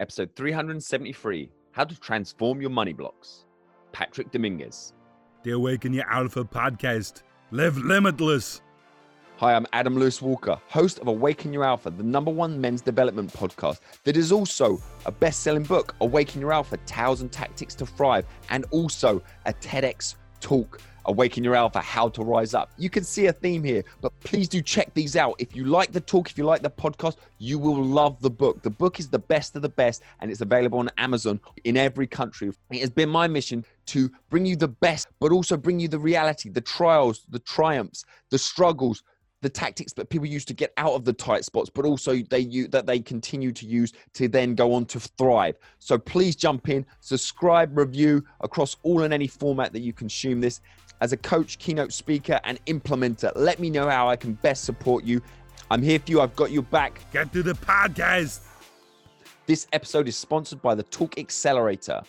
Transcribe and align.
episode 0.00 0.30
373 0.36 1.50
How 1.72 1.84
to 1.84 1.98
Transform 1.98 2.60
Your 2.60 2.70
Money 2.70 2.92
Blocks. 2.92 3.46
Patrick 3.92 4.30
Dominguez. 4.30 4.92
The 5.42 5.52
Awaken 5.52 5.94
Your 5.94 6.08
Alpha 6.10 6.44
podcast. 6.44 7.22
Live 7.50 7.78
limitless. 7.78 8.60
Hi, 9.38 9.54
I'm 9.54 9.66
Adam 9.72 9.96
Lewis 9.96 10.20
Walker, 10.20 10.60
host 10.68 10.98
of 10.98 11.08
Awaken 11.08 11.52
Your 11.52 11.64
Alpha, 11.64 11.90
the 11.90 12.02
number 12.02 12.30
one 12.30 12.60
men's 12.60 12.80
development 12.80 13.32
podcast 13.32 13.80
that 14.04 14.16
is 14.16 14.32
also 14.32 14.78
a 15.04 15.12
best 15.12 15.40
selling 15.40 15.62
book, 15.62 15.94
Awaken 16.00 16.40
Your 16.40 16.52
Alpha 16.52 16.78
Tales 16.78 17.20
and 17.20 17.30
Tactics 17.30 17.74
to 17.76 17.86
Thrive, 17.86 18.26
and 18.50 18.64
also 18.70 19.22
a 19.44 19.52
TEDx 19.52 20.16
talk 20.40 20.80
Awaken 21.06 21.44
Your 21.44 21.54
Alpha, 21.54 21.80
How 21.80 22.08
to 22.10 22.22
Rise 22.22 22.54
Up. 22.54 22.70
You 22.76 22.90
can 22.90 23.04
see 23.04 23.26
a 23.26 23.32
theme 23.32 23.64
here, 23.64 23.82
but 24.00 24.12
please 24.20 24.48
do 24.48 24.60
check 24.60 24.92
these 24.94 25.16
out. 25.16 25.34
If 25.38 25.54
you 25.56 25.64
like 25.64 25.92
the 25.92 26.00
talk, 26.00 26.30
if 26.30 26.36
you 26.36 26.44
like 26.44 26.62
the 26.62 26.70
podcast, 26.70 27.16
you 27.38 27.58
will 27.58 27.82
love 27.82 28.20
the 28.20 28.30
book. 28.30 28.62
The 28.62 28.70
book 28.70 29.00
is 29.00 29.08
the 29.08 29.18
best 29.18 29.56
of 29.56 29.62
the 29.62 29.68
best, 29.68 30.02
and 30.20 30.30
it's 30.30 30.40
available 30.40 30.78
on 30.78 30.90
Amazon 30.98 31.40
in 31.64 31.76
every 31.76 32.06
country. 32.06 32.50
It 32.70 32.80
has 32.80 32.90
been 32.90 33.08
my 33.08 33.26
mission 33.28 33.64
to 33.86 34.10
bring 34.30 34.44
you 34.44 34.56
the 34.56 34.68
best, 34.68 35.08
but 35.20 35.32
also 35.32 35.56
bring 35.56 35.78
you 35.80 35.88
the 35.88 35.98
reality, 35.98 36.48
the 36.48 36.60
trials, 36.60 37.26
the 37.30 37.38
triumphs, 37.38 38.04
the 38.30 38.38
struggles, 38.38 39.02
the 39.42 39.50
tactics 39.50 39.92
that 39.92 40.08
people 40.08 40.26
use 40.26 40.44
to 40.46 40.54
get 40.54 40.72
out 40.76 40.94
of 40.94 41.04
the 41.04 41.12
tight 41.12 41.44
spots, 41.44 41.70
but 41.70 41.84
also 41.84 42.16
they 42.30 42.40
use, 42.40 42.68
that 42.70 42.86
they 42.86 42.98
continue 42.98 43.52
to 43.52 43.66
use 43.66 43.92
to 44.14 44.28
then 44.28 44.54
go 44.54 44.72
on 44.72 44.84
to 44.86 44.98
thrive. 44.98 45.56
So 45.78 45.98
please 45.98 46.34
jump 46.34 46.68
in, 46.68 46.84
subscribe, 47.00 47.76
review 47.76 48.24
across 48.40 48.76
all 48.82 49.02
and 49.02 49.12
any 49.14 49.28
format 49.28 49.72
that 49.72 49.80
you 49.80 49.92
consume 49.92 50.40
this 50.40 50.60
as 51.00 51.12
a 51.12 51.16
coach, 51.16 51.58
keynote 51.58 51.92
speaker, 51.92 52.40
and 52.44 52.64
implementer. 52.66 53.32
Let 53.34 53.58
me 53.58 53.70
know 53.70 53.88
how 53.88 54.08
I 54.08 54.16
can 54.16 54.34
best 54.34 54.64
support 54.64 55.04
you. 55.04 55.20
I'm 55.70 55.82
here 55.82 55.98
for 55.98 56.10
you. 56.10 56.20
I've 56.20 56.36
got 56.36 56.50
your 56.50 56.62
back. 56.62 57.00
Get 57.12 57.32
to 57.32 57.42
the 57.42 57.54
podcast. 57.54 58.40
This 59.46 59.66
episode 59.72 60.08
is 60.08 60.16
sponsored 60.16 60.60
by 60.62 60.74
the 60.74 60.82
Talk 60.84 61.18
Accelerator. 61.18 62.02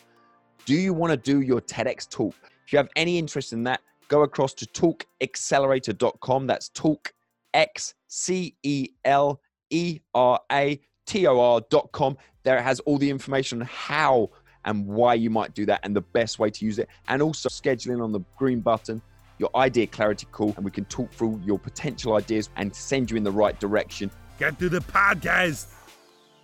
Do 0.65 0.73
you 0.73 0.93
want 0.93 1.11
to 1.11 1.17
do 1.17 1.41
your 1.41 1.61
TEDx 1.61 2.09
talk? 2.09 2.35
If 2.65 2.73
you 2.73 2.77
have 2.77 2.89
any 2.95 3.17
interest 3.17 3.53
in 3.53 3.63
that, 3.63 3.81
go 4.07 4.23
across 4.23 4.53
to 4.55 4.65
talkaccelerator.com. 4.65 6.47
That's 6.47 6.69
talk 6.69 7.13
x 7.53 7.93
c 8.07 8.55
e 8.63 8.89
l 9.05 9.39
e 9.69 9.99
r 10.13 10.39
a 10.51 10.79
t 11.05 11.27
o 11.27 11.39
r.com. 11.39 12.17
There 12.43 12.57
it 12.57 12.63
has 12.63 12.79
all 12.81 12.97
the 12.97 13.09
information 13.09 13.61
on 13.61 13.67
how 13.67 14.29
and 14.67 14.85
why 14.85 15.13
you 15.15 15.29
might 15.29 15.55
do 15.55 15.65
that 15.65 15.79
and 15.83 15.95
the 15.95 16.01
best 16.01 16.37
way 16.37 16.51
to 16.51 16.65
use 16.65 16.77
it. 16.77 16.89
And 17.07 17.21
also 17.21 17.49
scheduling 17.49 18.03
on 18.03 18.11
the 18.11 18.19
green 18.37 18.59
button, 18.59 19.01
your 19.39 19.49
idea 19.55 19.87
clarity 19.87 20.27
call, 20.31 20.53
and 20.57 20.65
we 20.65 20.71
can 20.71 20.85
talk 20.85 21.11
through 21.13 21.41
your 21.43 21.57
potential 21.57 22.15
ideas 22.15 22.49
and 22.57 22.75
send 22.75 23.09
you 23.09 23.17
in 23.17 23.23
the 23.23 23.31
right 23.31 23.57
direction. 23.59 24.11
Get 24.37 24.59
to 24.59 24.67
the 24.67 24.79
podcast. 24.79 25.73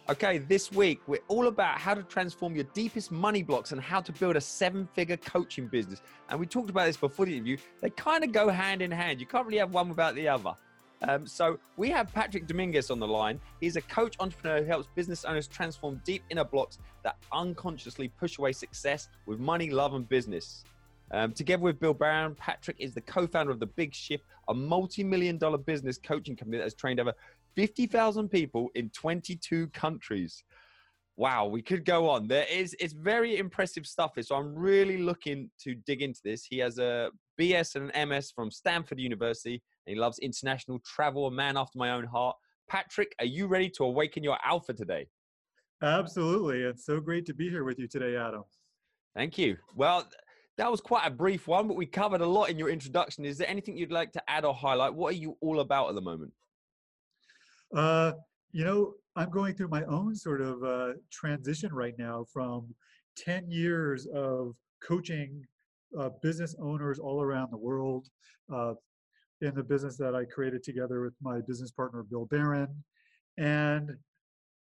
Okay, 0.09 0.37
this 0.37 0.71
week 0.71 1.01
we're 1.05 1.21
all 1.27 1.47
about 1.47 1.79
how 1.79 1.93
to 1.93 2.03
transform 2.03 2.55
your 2.55 2.65
deepest 2.73 3.11
money 3.11 3.43
blocks 3.43 3.73
and 3.73 3.79
how 3.79 3.99
to 3.99 4.11
build 4.13 4.37
a 4.37 4.41
seven 4.41 4.87
figure 4.93 5.17
coaching 5.17 5.67
business. 5.67 6.01
And 6.29 6.39
we 6.39 6.45
talked 6.45 6.69
about 6.69 6.87
this 6.87 6.97
before 6.97 7.25
the 7.25 7.33
interview. 7.33 7.57
They 7.81 7.89
kind 7.89 8.23
of 8.23 8.31
go 8.31 8.49
hand 8.49 8.81
in 8.81 8.89
hand. 8.89 9.19
You 9.19 9.25
can't 9.25 9.45
really 9.45 9.59
have 9.59 9.73
one 9.73 9.89
without 9.89 10.15
the 10.15 10.29
other. 10.29 10.55
Um, 11.07 11.27
so 11.27 11.59
we 11.75 11.89
have 11.89 12.13
Patrick 12.13 12.47
Dominguez 12.47 12.89
on 12.89 12.99
the 12.99 13.07
line. 13.07 13.39
He's 13.59 13.75
a 13.75 13.81
coach 13.81 14.15
entrepreneur 14.19 14.59
who 14.59 14.65
helps 14.65 14.87
business 14.95 15.25
owners 15.25 15.47
transform 15.47 16.01
deep 16.05 16.23
inner 16.29 16.45
blocks 16.45 16.79
that 17.03 17.17
unconsciously 17.31 18.07
push 18.07 18.37
away 18.37 18.53
success 18.53 19.09
with 19.25 19.39
money, 19.39 19.69
love, 19.69 19.93
and 19.93 20.07
business. 20.07 20.63
Um, 21.11 21.33
together 21.33 21.61
with 21.61 21.79
Bill 21.79 21.93
Baren, 21.93 22.35
Patrick 22.37 22.77
is 22.79 22.93
the 22.93 23.01
co-founder 23.01 23.51
of 23.51 23.59
the 23.59 23.67
Big 23.67 23.93
Shift, 23.93 24.23
a 24.47 24.53
multi-million 24.53 25.37
dollar 25.37 25.57
business 25.57 25.97
coaching 25.97 26.35
company 26.35 26.57
that 26.57 26.63
has 26.63 26.73
trained 26.73 26.99
over 26.99 27.13
50,000 27.55 28.29
people 28.29 28.69
in 28.73 28.89
22 28.89 29.67
countries. 29.67 30.43
Wow, 31.15 31.45
we 31.45 31.61
could 31.61 31.85
go 31.85 32.09
on. 32.09 32.27
There 32.27 32.47
is 32.49 32.75
it's 32.79 32.93
very 32.93 33.37
impressive 33.37 33.85
stuff. 33.85 34.13
So 34.21 34.35
I'm 34.35 34.55
really 34.55 34.97
looking 34.97 35.51
to 35.59 35.75
dig 35.75 36.01
into 36.01 36.21
this. 36.23 36.43
He 36.43 36.57
has 36.57 36.79
a 36.79 37.11
BS 37.39 37.75
and 37.75 37.91
an 37.93 38.09
MS 38.09 38.31
from 38.31 38.51
Stanford 38.51 38.99
University 38.99 39.61
and 39.85 39.95
he 39.95 39.99
loves 39.99 40.19
international 40.19 40.79
travel, 40.85 41.27
a 41.27 41.31
man 41.31 41.57
after 41.57 41.77
my 41.77 41.91
own 41.91 42.05
heart. 42.05 42.35
Patrick, 42.69 43.13
are 43.19 43.25
you 43.25 43.47
ready 43.47 43.69
to 43.69 43.83
awaken 43.83 44.23
your 44.23 44.37
alpha 44.43 44.73
today? 44.73 45.07
Absolutely. 45.81 46.61
It's 46.61 46.85
so 46.85 46.99
great 46.99 47.25
to 47.25 47.33
be 47.33 47.49
here 47.49 47.63
with 47.63 47.77
you 47.77 47.87
today, 47.87 48.15
Adam. 48.15 48.43
Thank 49.15 49.37
you. 49.37 49.57
Well, 49.75 50.07
that 50.57 50.71
was 50.71 50.81
quite 50.81 51.05
a 51.05 51.11
brief 51.11 51.47
one, 51.47 51.67
but 51.67 51.75
we 51.75 51.85
covered 51.85 52.21
a 52.21 52.25
lot 52.25 52.49
in 52.49 52.57
your 52.57 52.69
introduction. 52.69 53.25
Is 53.25 53.37
there 53.37 53.49
anything 53.49 53.75
you'd 53.75 53.91
like 53.91 54.11
to 54.13 54.23
add 54.29 54.45
or 54.45 54.53
highlight? 54.53 54.93
What 54.93 55.13
are 55.13 55.17
you 55.17 55.35
all 55.41 55.59
about 55.59 55.89
at 55.89 55.95
the 55.95 56.01
moment? 56.01 56.31
Uh, 57.75 58.13
you 58.51 58.63
know, 58.63 58.93
I'm 59.15 59.29
going 59.29 59.55
through 59.55 59.69
my 59.69 59.83
own 59.85 60.15
sort 60.15 60.41
of 60.41 60.63
uh, 60.63 60.93
transition 61.11 61.73
right 61.73 61.95
now 61.97 62.25
from 62.31 62.73
10 63.17 63.49
years 63.49 64.07
of 64.13 64.55
coaching 64.81 65.43
uh, 65.99 66.09
business 66.21 66.55
owners 66.59 66.99
all 66.99 67.21
around 67.21 67.51
the 67.51 67.57
world, 67.57 68.07
uh, 68.53 68.73
in 69.43 69.53
the 69.53 69.63
business 69.63 69.97
that 69.97 70.15
I 70.15 70.25
created 70.25 70.63
together 70.63 71.01
with 71.01 71.13
my 71.21 71.41
business 71.41 71.71
partner, 71.71 72.03
Bill 72.03 72.27
Baren. 72.27 72.69
And, 73.37 73.91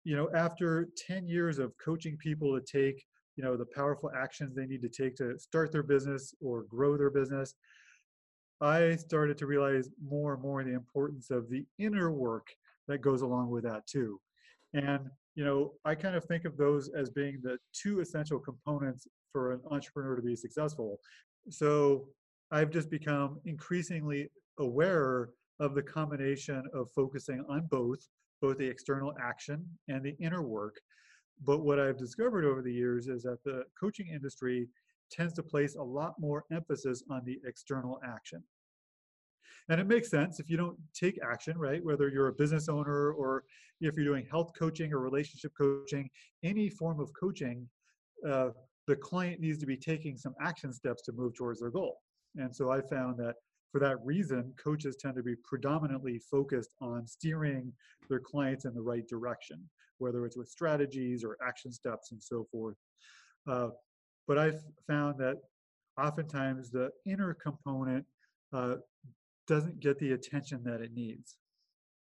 you 0.05 0.15
know, 0.17 0.29
after 0.35 0.89
10 1.07 1.27
years 1.27 1.59
of 1.59 1.73
coaching 1.83 2.17
people 2.19 2.59
to 2.59 2.65
take, 2.65 3.03
you 3.37 3.45
know, 3.45 3.57
the 3.57 3.67
powerful 3.75 4.11
actions 4.15 4.55
they 4.55 4.67
need 4.67 4.83
to 4.83 4.89
take 4.89 5.17
to 5.17 5.39
start 5.39 5.73
their 5.73 5.83
business 5.83 6.35
or 6.41 6.65
grow 6.65 6.97
their 6.97 7.11
business, 7.11 7.55
I 8.61 8.97
started 8.97 9.39
to 9.39 9.47
realize 9.47 9.89
more 10.03 10.35
and 10.35 10.43
more 10.43 10.63
the 10.65 10.75
importance 10.75 11.31
of 11.31 11.49
the 11.49 11.65
inner 11.79 12.11
work 12.11 12.49
that 12.89 12.99
goes 12.99 13.23
along 13.23 13.51
with 13.51 13.65
that 13.65 13.87
too. 13.87 14.21
And, 14.75 15.09
you 15.35 15.45
know, 15.45 15.75
I 15.85 15.95
kind 15.95 16.17
of 16.17 16.25
think 16.25 16.45
of 16.45 16.57
those 16.57 16.91
as 16.91 17.11
being 17.11 17.39
the 17.43 17.59
two 17.73 18.01
essential 18.01 18.39
components 18.39 19.07
for 19.33 19.53
an 19.53 19.61
entrepreneur 19.71 20.17
to 20.17 20.23
be 20.23 20.37
successful. 20.37 20.99
So 21.51 22.09
I've 22.51 22.71
just 22.71 22.91
become 22.91 23.41
increasingly 23.45 24.31
aware 24.59 25.31
of 25.61 25.75
the 25.75 25.83
combination 25.83 26.63
of 26.75 26.91
focusing 26.95 27.45
on 27.49 27.67
both, 27.71 27.99
both 28.41 28.59
the 28.59 28.67
external 28.67 29.15
action 29.21 29.67
and 29.89 30.03
the 30.03 30.17
inner 30.21 30.43
work. 30.43 30.81
But 31.45 31.61
what 31.61 31.79
I've 31.79 31.99
discovered 31.99 32.45
over 32.45 32.63
the 32.63 32.73
years 32.73 33.09
is 33.09 33.23
that 33.23 33.43
the 33.45 33.65
coaching 33.79 34.09
industry 34.09 34.69
tends 35.11 35.33
to 35.35 35.43
place 35.43 35.77
a 35.77 35.83
lot 35.83 36.15
more 36.19 36.45
emphasis 36.53 37.03
on 37.11 37.23
the 37.25 37.39
external 37.45 38.01
action. 38.05 38.43
And 39.69 39.81
it 39.81 39.87
makes 39.87 40.11
sense 40.11 40.41
if 40.41 40.49
you 40.49 40.57
don't 40.57 40.79
take 40.95 41.19
action, 41.23 41.59
right? 41.59 41.85
Whether 41.85 42.09
you're 42.09 42.29
a 42.29 42.33
business 42.33 42.69
owner 42.69 43.13
or 43.13 43.45
if 43.81 43.95
you're 43.95 44.05
doing 44.05 44.27
health 44.31 44.53
coaching 44.59 44.93
or 44.93 44.99
relationship 45.01 45.53
coaching, 45.57 46.09
any 46.43 46.69
form 46.71 47.01
of 47.01 47.11
coaching, 47.19 47.69
uh, 48.27 48.49
the 48.89 48.97
client 48.97 49.39
needs 49.39 49.59
to 49.59 49.67
be 49.67 49.77
taking 49.77 50.17
some 50.17 50.35
action 50.41 50.73
steps 50.73 51.03
to 51.03 51.13
move 51.13 51.35
towards 51.35 51.61
their 51.61 51.71
goal. 51.71 51.99
And 52.37 52.55
so 52.55 52.73
I 52.73 52.81
found 52.81 53.19
that 53.19 53.35
for 53.71 53.79
that 53.81 53.99
reason, 54.03 54.55
coaches 54.59 54.97
tend 54.97 55.15
to 55.17 55.23
be 55.23 55.35
predominantly 55.45 56.19
focused 56.19 56.75
on 56.81 57.07
steering 57.07 57.71
their 58.09 58.19
clients 58.19 58.65
in 58.65 58.75
the 58.75 58.81
right 58.81 59.07
direction, 59.07 59.63
whether 59.99 60.25
it's 60.25 60.39
with 60.39 60.49
strategies 60.49 61.23
or 61.23 61.37
action 61.47 61.71
steps 61.71 62.13
and 62.13 62.23
so 62.23 62.47
forth. 62.51 62.77
Uh, 63.47 63.69
but 64.27 64.39
I've 64.39 64.63
found 64.87 65.19
that 65.19 65.37
oftentimes 66.01 66.71
the 66.71 66.91
inner 67.05 67.35
component 67.35 68.07
uh, 68.55 68.77
doesn't 69.47 69.81
get 69.81 69.99
the 69.99 70.13
attention 70.13 70.63
that 70.65 70.81
it 70.81 70.95
needs. 70.95 71.37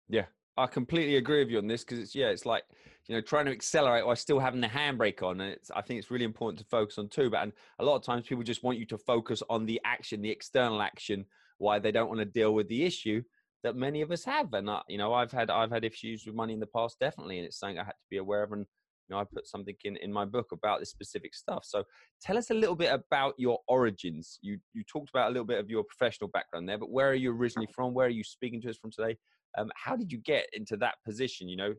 Yeah, 0.08 0.26
I 0.58 0.66
completely 0.66 1.16
agree 1.16 1.38
with 1.38 1.50
you 1.50 1.58
on 1.58 1.66
this 1.66 1.84
because 1.84 1.98
it's 1.98 2.14
yeah, 2.14 2.28
it's 2.28 2.46
like 2.46 2.64
you 3.06 3.14
know 3.14 3.20
trying 3.20 3.46
to 3.46 3.52
accelerate 3.52 4.04
while 4.04 4.16
still 4.16 4.38
having 4.38 4.60
the 4.60 4.66
handbrake 4.66 5.22
on, 5.22 5.40
and 5.40 5.52
it's 5.52 5.70
I 5.70 5.82
think 5.82 5.98
it's 5.98 6.10
really 6.10 6.24
important 6.24 6.58
to 6.58 6.64
focus 6.66 6.98
on 6.98 7.08
too. 7.08 7.30
But 7.30 7.42
and 7.42 7.52
a 7.78 7.84
lot 7.84 7.96
of 7.96 8.02
times 8.02 8.26
people 8.26 8.44
just 8.44 8.62
want 8.62 8.78
you 8.78 8.86
to 8.86 8.98
focus 8.98 9.42
on 9.48 9.66
the 9.66 9.80
action, 9.84 10.20
the 10.20 10.30
external 10.30 10.82
action, 10.82 11.24
why 11.58 11.78
they 11.78 11.92
don't 11.92 12.08
want 12.08 12.20
to 12.20 12.24
deal 12.24 12.54
with 12.54 12.68
the 12.68 12.84
issue 12.84 13.22
that 13.62 13.76
many 13.76 14.02
of 14.02 14.10
us 14.10 14.24
have. 14.24 14.52
And 14.52 14.70
I, 14.70 14.82
you 14.88 14.98
know, 14.98 15.12
I've 15.12 15.32
had 15.32 15.50
I've 15.50 15.70
had 15.70 15.84
issues 15.84 16.24
with 16.26 16.34
money 16.34 16.54
in 16.54 16.60
the 16.60 16.66
past, 16.66 16.98
definitely, 16.98 17.38
and 17.38 17.46
it's 17.46 17.58
something 17.58 17.78
I 17.78 17.84
had 17.84 17.92
to 17.92 18.08
be 18.10 18.18
aware 18.18 18.42
of. 18.42 18.52
And 18.52 18.66
you 19.08 19.14
know, 19.14 19.20
I 19.20 19.24
put 19.24 19.46
something 19.46 19.74
in 19.84 19.96
in 19.96 20.12
my 20.12 20.24
book 20.24 20.52
about 20.52 20.80
this 20.80 20.90
specific 20.90 21.34
stuff. 21.34 21.64
So 21.64 21.84
tell 22.20 22.36
us 22.36 22.50
a 22.50 22.54
little 22.54 22.76
bit 22.76 22.92
about 22.92 23.34
your 23.38 23.58
origins. 23.68 24.38
You 24.42 24.58
you 24.74 24.84
talked 24.84 25.10
about 25.10 25.28
a 25.28 25.30
little 25.30 25.46
bit 25.46 25.58
of 25.58 25.70
your 25.70 25.84
professional 25.84 26.28
background 26.28 26.68
there, 26.68 26.78
but 26.78 26.90
where 26.90 27.10
are 27.10 27.14
you 27.14 27.32
originally 27.32 27.68
from? 27.74 27.94
Where 27.94 28.06
are 28.06 28.10
you 28.10 28.24
speaking 28.24 28.60
to 28.62 28.70
us 28.70 28.76
from 28.76 28.90
today? 28.90 29.16
Um, 29.56 29.70
how 29.76 29.96
did 29.96 30.12
you 30.12 30.18
get 30.18 30.46
into 30.52 30.76
that 30.78 30.96
position? 31.04 31.48
You 31.48 31.56
know, 31.56 31.74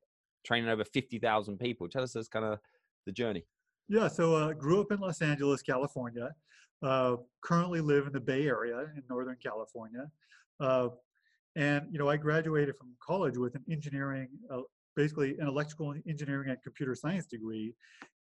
training 0.45 0.69
over 0.69 0.83
fifty 0.83 1.19
thousand 1.19 1.59
people. 1.59 1.87
Tell 1.87 2.03
us 2.03 2.13
this 2.13 2.27
kind 2.27 2.45
of 2.45 2.59
the 3.05 3.11
journey. 3.11 3.45
Yeah, 3.87 4.07
so 4.07 4.35
uh, 4.35 4.53
grew 4.53 4.81
up 4.81 4.91
in 4.91 4.99
Los 4.99 5.21
Angeles, 5.21 5.61
California. 5.61 6.29
Uh, 6.81 7.17
currently 7.41 7.81
live 7.81 8.07
in 8.07 8.13
the 8.13 8.19
Bay 8.19 8.45
Area 8.45 8.79
in 8.95 9.03
Northern 9.09 9.35
California. 9.43 10.09
Uh, 10.59 10.89
and, 11.55 11.87
you 11.91 11.99
know, 11.99 12.07
I 12.07 12.15
graduated 12.15 12.77
from 12.77 12.95
college 13.05 13.35
with 13.35 13.55
an 13.55 13.63
engineering, 13.69 14.29
uh, 14.49 14.61
basically 14.99 15.37
an 15.39 15.47
electrical 15.47 15.95
engineering 16.09 16.49
and 16.49 16.61
computer 16.61 16.93
science 16.93 17.25
degree. 17.25 17.73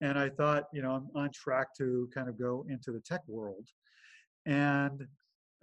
And 0.01 0.19
I 0.19 0.29
thought, 0.29 0.65
you 0.71 0.83
know, 0.83 0.91
I'm 0.91 1.07
on 1.15 1.31
track 1.31 1.69
to 1.79 2.07
kind 2.13 2.29
of 2.29 2.37
go 2.37 2.67
into 2.69 2.91
the 2.91 2.99
tech 2.99 3.21
world. 3.27 3.67
And 4.45 5.01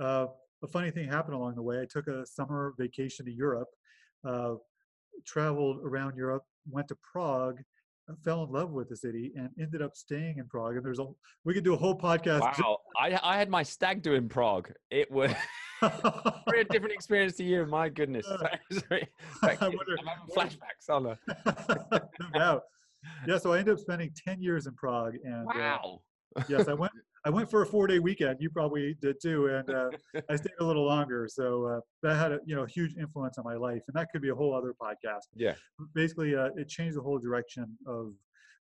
uh, 0.01 0.27
a 0.65 0.67
funny 0.67 0.91
thing 0.91 1.09
happened 1.09 1.37
along 1.37 1.55
the 1.55 1.63
way. 1.63 1.81
I 1.81 1.87
took 1.89 2.09
a 2.09 2.27
summer 2.27 2.75
vacation 2.77 3.25
to 3.27 3.33
Europe, 3.33 3.69
uh, 4.29 4.55
traveled 5.25 5.83
around 5.85 6.17
Europe, 6.17 6.43
went 6.69 6.89
to 6.89 6.97
Prague, 6.97 7.61
fell 8.25 8.43
in 8.43 8.51
love 8.51 8.73
with 8.73 8.89
the 8.89 8.97
city 8.97 9.31
and 9.37 9.51
ended 9.57 9.83
up 9.83 9.95
staying 9.95 10.39
in 10.39 10.49
Prague. 10.49 10.75
And 10.75 10.85
there's 10.85 10.99
a 10.99 11.07
we 11.45 11.55
could 11.55 11.63
do 11.63 11.75
a 11.75 11.77
whole 11.77 11.97
podcast. 11.97 12.41
Wow, 12.41 12.79
I 12.99 13.21
I 13.23 13.39
had 13.39 13.49
my 13.49 13.63
stag 13.63 14.03
do 14.03 14.15
in 14.15 14.29
Prague. 14.29 14.73
It 14.91 15.09
was 15.13 15.31
very 16.49 16.61
a 16.63 16.65
different 16.65 16.93
experience 16.95 17.37
to 17.37 17.45
you. 17.45 17.67
My 17.67 17.89
goodness, 17.89 18.27
Sorry. 18.71 19.09
I 19.43 19.51
I'm 19.61 19.73
having 19.73 19.79
flashbacks, 20.37 20.89
no 22.21 22.29
doubt. 22.33 22.63
Yeah, 23.27 23.39
so 23.39 23.53
I 23.53 23.59
ended 23.59 23.75
up 23.75 23.81
spending 23.81 24.13
10 24.27 24.41
years 24.41 24.67
in 24.67 24.75
Prague. 24.75 25.15
And 25.25 25.47
uh, 25.49 25.53
Wow. 25.55 26.01
yes, 26.49 26.69
I 26.69 26.75
went 26.75 26.93
I 27.27 27.31
went 27.31 27.51
for 27.51 27.63
a 27.63 27.67
four 27.67 27.87
day 27.87 27.99
weekend. 27.99 28.37
You 28.41 28.51
probably 28.51 28.97
did 29.01 29.17
too. 29.21 29.47
And 29.47 29.71
uh, 29.71 29.91
I 30.29 30.37
stayed 30.37 30.53
a 30.61 30.65
little 30.65 30.85
longer. 30.85 31.27
So 31.31 31.67
uh, 31.67 31.81
that 32.03 32.17
had 32.17 32.33
a 32.33 32.39
you 32.45 32.55
know 32.55 32.65
huge 32.67 32.95
influence 32.97 33.39
on 33.39 33.45
my 33.45 33.57
life. 33.57 33.83
And 33.89 33.95
that 33.95 34.09
could 34.13 34.23
be 34.23 34.29
a 34.29 34.35
whole 34.35 34.55
other 34.55 34.75
podcast. 34.81 35.27
Yeah. 35.35 35.55
Basically, 35.95 36.35
uh, 36.37 36.51
it 36.57 36.69
changed 36.69 36.97
the 36.97 37.03
whole 37.03 37.19
direction 37.19 37.79
of 37.87 38.13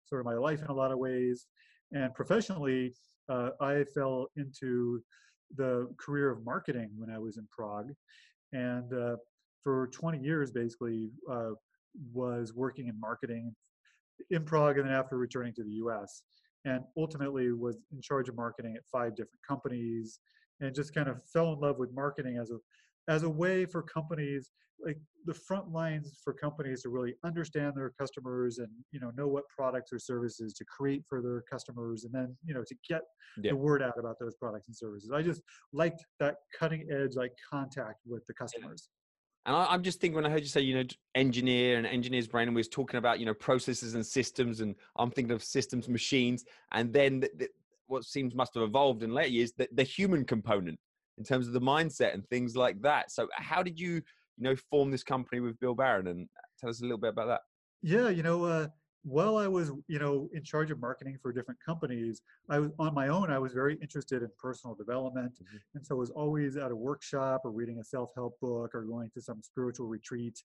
sort 0.05 0.21
of 0.21 0.25
my 0.25 0.35
life 0.35 0.61
in 0.61 0.67
a 0.67 0.73
lot 0.73 0.91
of 0.91 0.97
ways. 0.97 1.47
And 1.91 2.13
professionally, 2.13 2.93
uh, 3.29 3.49
I 3.61 3.83
fell 3.93 4.27
into 4.35 5.01
the 5.55 5.93
career 5.97 6.29
of 6.29 6.43
marketing 6.45 6.89
when 6.97 7.09
I 7.09 7.19
was 7.19 7.37
in 7.37 7.47
Prague. 7.51 7.91
And 8.51 8.93
uh, 8.93 9.15
for 9.63 9.87
20 9.87 10.19
years, 10.19 10.51
basically, 10.51 11.09
uh, 11.29 11.51
was 12.13 12.53
working 12.53 12.87
in 12.87 12.99
marketing 12.99 13.55
in 14.29 14.43
Prague 14.43 14.77
and 14.77 14.87
then 14.87 14.95
after 14.95 15.17
returning 15.17 15.53
to 15.53 15.63
the 15.63 15.73
US. 15.85 16.23
And 16.65 16.83
ultimately 16.97 17.51
was 17.51 17.77
in 17.91 18.01
charge 18.01 18.29
of 18.29 18.35
marketing 18.35 18.75
at 18.75 18.83
five 18.91 19.15
different 19.15 19.41
companies 19.47 20.19
and 20.61 20.73
just 20.73 20.93
kind 20.93 21.09
of 21.09 21.17
fell 21.25 21.53
in 21.53 21.59
love 21.59 21.77
with 21.77 21.93
marketing 21.93 22.37
as 22.37 22.51
a 22.51 22.57
as 23.07 23.23
a 23.23 23.29
way 23.29 23.65
for 23.65 23.81
companies 23.81 24.51
like 24.85 24.97
the 25.25 25.33
front 25.33 25.71
lines 25.71 26.19
for 26.23 26.33
companies 26.33 26.81
to 26.81 26.89
really 26.89 27.15
understand 27.23 27.73
their 27.75 27.91
customers 27.99 28.57
and 28.57 28.67
you 28.91 28.99
know 28.99 29.11
know 29.15 29.27
what 29.27 29.43
products 29.47 29.93
or 29.93 29.99
services 29.99 30.53
to 30.53 30.65
create 30.65 31.03
for 31.07 31.21
their 31.21 31.41
customers 31.49 32.03
and 32.03 32.13
then 32.13 32.35
you 32.43 32.53
know 32.53 32.63
to 32.63 32.75
get 32.87 33.01
Yeah. 33.37 33.51
the 33.51 33.57
word 33.57 33.81
out 33.81 33.97
about 33.97 34.17
those 34.19 34.35
products 34.35 34.67
and 34.67 34.75
services. 34.75 35.11
I 35.11 35.21
just 35.21 35.41
liked 35.71 36.05
that 36.19 36.35
cutting 36.57 36.87
edge 36.91 37.15
like 37.15 37.31
contact 37.49 37.99
with 38.05 38.25
the 38.27 38.33
customers. 38.33 38.89
And 39.45 39.55
I, 39.55 39.65
I'm 39.69 39.83
just 39.83 39.99
thinking 39.99 40.15
when 40.15 40.25
I 40.25 40.29
heard 40.29 40.41
you 40.41 40.47
say, 40.47 40.61
you 40.61 40.75
know, 40.75 40.83
engineer 41.15 41.77
and 41.77 41.85
engineer's 41.85 42.27
brain, 42.27 42.47
and 42.47 42.55
we 42.55 42.59
was 42.59 42.69
talking 42.69 42.97
about, 42.97 43.19
you 43.19 43.25
know, 43.25 43.33
processes 43.33 43.93
and 43.93 44.05
systems, 44.05 44.61
and 44.61 44.75
I'm 44.97 45.11
thinking 45.11 45.33
of 45.33 45.43
systems, 45.43 45.89
machines, 45.89 46.45
and 46.71 46.93
then 46.93 47.19
the, 47.21 47.29
the, 47.37 47.49
what 47.87 48.05
seems 48.05 48.35
must 48.35 48.53
have 48.55 48.63
evolved 48.63 49.03
in 49.03 49.13
later 49.13 49.29
years, 49.31 49.51
the, 49.57 49.67
the 49.73 49.83
human 49.83 50.23
component 50.23 50.79
in 51.17 51.23
terms 51.23 51.47
of 51.47 51.53
the 51.53 51.61
mindset 51.61 52.13
and 52.13 52.27
things 52.29 52.55
like 52.55 52.81
that. 52.81 53.11
So, 53.11 53.29
how 53.33 53.63
did 53.63 53.79
you, 53.79 53.95
you 53.95 54.03
know, 54.37 54.55
form 54.55 54.91
this 54.91 55.03
company 55.03 55.41
with 55.41 55.59
Bill 55.59 55.75
Baren? 55.75 56.09
And 56.09 56.29
tell 56.59 56.69
us 56.69 56.79
a 56.81 56.83
little 56.83 56.97
bit 56.97 57.09
about 57.09 57.27
that. 57.27 57.41
Yeah, 57.81 58.09
you 58.09 58.23
know, 58.23 58.45
uh, 58.45 58.67
while 59.03 59.35
I 59.35 59.47
was, 59.47 59.71
you 59.87 59.99
know, 59.99 60.29
in 60.33 60.43
charge 60.43 60.71
of 60.71 60.79
marketing 60.79 61.17
for 61.21 61.33
different 61.33 61.59
companies, 61.59 62.21
I 62.49 62.59
was 62.59 62.71
on 62.79 62.93
my 62.93 63.09
own. 63.09 63.29
I 63.29 63.39
was 63.39 63.51
very 63.53 63.75
interested 63.81 64.23
in 64.23 64.29
personal 64.37 64.75
development, 64.75 65.39
Mhm. 65.39 65.63
and 65.73 65.85
so 65.85 65.95
I 65.95 65.99
was 65.99 66.09
always 66.11 66.55
at 66.55 66.71
a 66.71 66.75
workshop 66.75 67.41
or 67.43 67.51
reading 67.51 67.79
a 67.79 67.83
self-help 67.83 68.39
book 68.39 68.73
or 68.73 68.85
going 68.85 69.09
to 69.11 69.21
some 69.21 69.43
spiritual 69.43 69.87
retreat. 69.87 70.41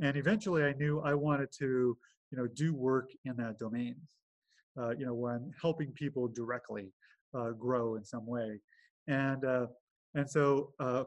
And 0.00 0.16
eventually, 0.16 0.64
I 0.64 0.72
knew 0.72 1.00
I 1.00 1.14
wanted 1.14 1.52
to, 1.58 1.98
you 2.30 2.38
know, 2.38 2.46
do 2.46 2.74
work 2.74 3.10
in 3.24 3.36
that 3.36 3.58
domain. 3.58 4.00
Uh, 4.76 4.90
you 4.90 5.04
know, 5.04 5.14
where 5.14 5.34
I'm 5.34 5.50
helping 5.60 5.92
people 5.92 6.28
directly 6.28 6.94
uh, 7.34 7.50
grow 7.50 7.96
in 7.96 8.04
some 8.04 8.26
way, 8.26 8.60
and 9.08 9.44
uh, 9.44 9.66
and 10.14 10.28
so 10.28 10.72
uh, 10.80 11.04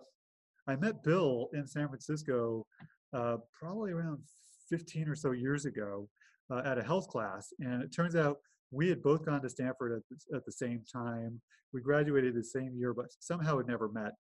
I 0.68 0.76
met 0.76 1.04
Bill 1.04 1.50
in 1.54 1.68
San 1.68 1.88
Francisco 1.88 2.66
uh, 3.14 3.38
probably 3.60 3.92
around 3.92 4.20
15 4.70 5.10
or 5.10 5.16
so 5.16 5.32
years 5.32 5.66
ago 5.66 6.08
uh, 6.52 6.62
at 6.66 6.78
a 6.78 6.84
health 6.84 7.08
class. 7.08 7.54
And 7.60 7.82
it 7.82 7.94
turns 7.94 8.16
out 8.16 8.38
we 8.72 8.88
had 8.88 9.02
both 9.02 9.26
gone 9.26 9.42
to 9.42 9.50
Stanford 9.50 9.92
at 9.94 10.04
the, 10.10 10.38
at 10.38 10.46
the 10.46 10.52
same 10.52 10.84
time. 10.92 11.42
We 11.74 11.82
graduated 11.82 12.36
the 12.36 12.44
same 12.44 12.74
year, 12.76 12.94
but 12.94 13.08
somehow 13.20 13.58
had 13.58 13.68
never 13.68 13.90
met. 13.90 14.14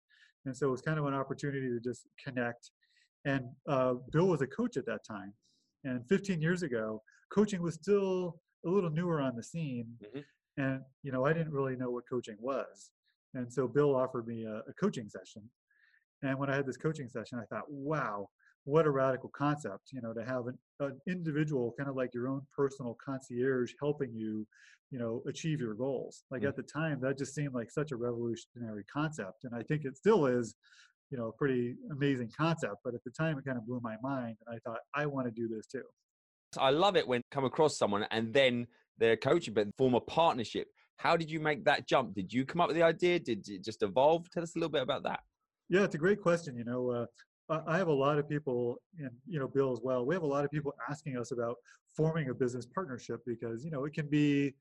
And 0.46 0.56
so 0.56 0.68
it 0.68 0.72
was 0.72 0.82
kind 0.82 0.98
of 1.00 1.06
an 1.06 1.14
opportunity 1.14 1.70
to 1.70 1.80
just 1.80 2.08
connect. 2.24 2.72
And 3.26 3.46
uh, 3.68 3.96
Bill 4.12 4.28
was 4.28 4.42
a 4.42 4.48
coach 4.48 4.78
at 4.78 4.86
that 4.88 5.06
time. 5.08 5.34
And 5.84 6.08
15 6.10 6.42
years 6.42 6.64
ago, 6.64 7.02
coaching 7.32 7.62
was 7.62 7.76
still 7.76 8.40
a 8.66 8.70
little 8.70 8.90
newer 8.90 9.22
on 9.22 9.36
the 9.36 9.44
scene. 9.44 9.88
Mhm. 10.04 10.24
And, 10.58 10.82
you 11.04 11.12
know, 11.12 11.26
I 11.26 11.34
didn't 11.34 11.54
really 11.54 11.76
know 11.76 11.92
what 11.92 12.04
coaching 12.10 12.38
was. 12.40 12.92
And 13.34 13.52
so 13.52 13.68
Bill 13.68 13.96
offered 13.96 14.28
me 14.28 14.46
a, 14.46 14.58
a 14.70 14.74
coaching 14.80 15.10
session. 15.10 15.44
And 16.24 16.38
when 16.38 16.50
I 16.50 16.56
had 16.56 16.66
this 16.66 16.78
coaching 16.78 17.10
session, 17.10 17.40
I 17.40 17.46
thought, 17.46 17.66
wow, 17.70 18.30
what 18.66 18.86
a 18.86 18.92
radical 18.92 19.30
concept, 19.30 19.92
you 19.92 20.02
know, 20.02 20.14
to 20.14 20.24
have 20.24 20.48
an, 20.48 20.58
an 20.80 21.00
individual 21.08 21.74
kind 21.78 21.90
of 21.90 21.96
like 21.96 22.14
your 22.14 22.28
own 22.28 22.42
personal 22.56 22.96
concierge 23.04 23.72
helping 23.80 24.14
you, 24.14 24.46
you 24.92 25.00
know, 25.00 25.24
achieve 25.28 25.60
your 25.60 25.74
goals. 25.74 26.24
Like 26.30 26.44
Mm. 26.44 26.50
at 26.50 26.56
the 26.56 26.64
time, 26.64 27.00
that 27.02 27.18
just 27.18 27.34
seemed 27.34 27.54
like 27.56 27.72
such 27.72 27.92
a 27.92 27.96
revolutionary 27.96 28.84
concept. 28.84 29.46
And 29.46 29.56
I 29.56 29.64
think 29.64 29.86
it 29.86 29.98
still 29.98 30.28
is, 30.28 30.56
you 31.10 31.18
know, 31.18 31.30
a 31.30 31.32
pretty 31.32 31.76
amazing 31.92 32.32
concept. 32.38 32.78
But 32.84 32.94
at 32.94 33.04
the 33.04 33.12
time, 33.12 33.40
it 33.40 33.46
kind 33.46 33.58
of 33.58 33.66
blew 33.66 33.80
my 33.82 33.96
mind. 34.04 34.38
And 34.46 34.56
I 34.56 34.60
thought, 34.60 34.80
I 34.94 35.08
want 35.08 35.26
to 35.26 35.32
do 35.32 35.48
this 35.48 35.66
too. 35.66 35.84
I 36.58 36.70
love 36.70 36.98
it 36.98 37.08
when 37.08 37.22
come 37.32 37.46
across 37.46 37.78
someone 37.78 38.06
and 38.12 38.34
then 38.34 38.68
they're 38.98 39.18
coaching, 39.18 39.54
but 39.54 39.68
form 39.78 39.96
a 39.96 40.02
partnership. 40.02 40.68
How 41.02 41.18
did 41.18 41.32
you 41.32 41.40
make 41.40 41.66
that 41.66 41.88
jump? 41.88 42.14
Did 42.14 42.32
you 42.32 42.46
come 42.46 42.62
up 42.62 42.68
with 42.68 42.78
the 42.78 42.84
idea? 42.84 43.18
Did 43.20 43.48
it 43.50 43.64
just 43.64 43.82
evolve? 43.82 44.30
Tell 44.30 44.44
us 44.44 44.56
a 44.56 44.60
little 44.60 44.70
bit 44.70 44.84
about 44.84 45.02
that. 45.04 45.22
Yeah, 45.68 45.84
it's 45.84 45.96
a 45.96 45.98
great 45.98 46.22
question. 46.22 46.56
You 46.56 46.64
know, 46.64 46.92
uh, 47.50 47.62
I 47.66 47.76
have 47.80 47.88
a 47.88 47.94
lot 47.94 48.20
of 48.20 48.30
people, 48.30 48.78
and 49.00 49.10
you 49.28 49.40
know, 49.40 49.48
Bill 49.48 49.72
as 49.74 49.80
well. 49.82 50.06
We 50.06 50.14
have 50.14 50.22
a 50.22 50.28
lot 50.28 50.46
of 50.46 50.52
people 50.52 50.76
asking 50.92 51.18
us 51.18 51.32
about 51.32 51.56
forming 51.98 52.30
a 52.30 52.36
business 52.36 52.68
partnership 52.68 53.22
because 53.26 53.66
you 53.66 53.72
know 53.72 53.86
it 53.86 53.94
can 53.94 54.08
be 54.10 54.54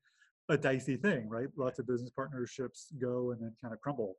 a 0.49 0.57
dicey 0.57 0.97
thing, 0.97 1.29
right? 1.29 1.47
Lots 1.57 1.77
of 1.77 1.85
business 1.85 2.09
partnerships 2.09 2.91
go 2.99 3.31
and 3.31 3.39
then 3.39 3.53
kind 3.61 3.71
of 3.71 3.79
crumble. 3.79 4.15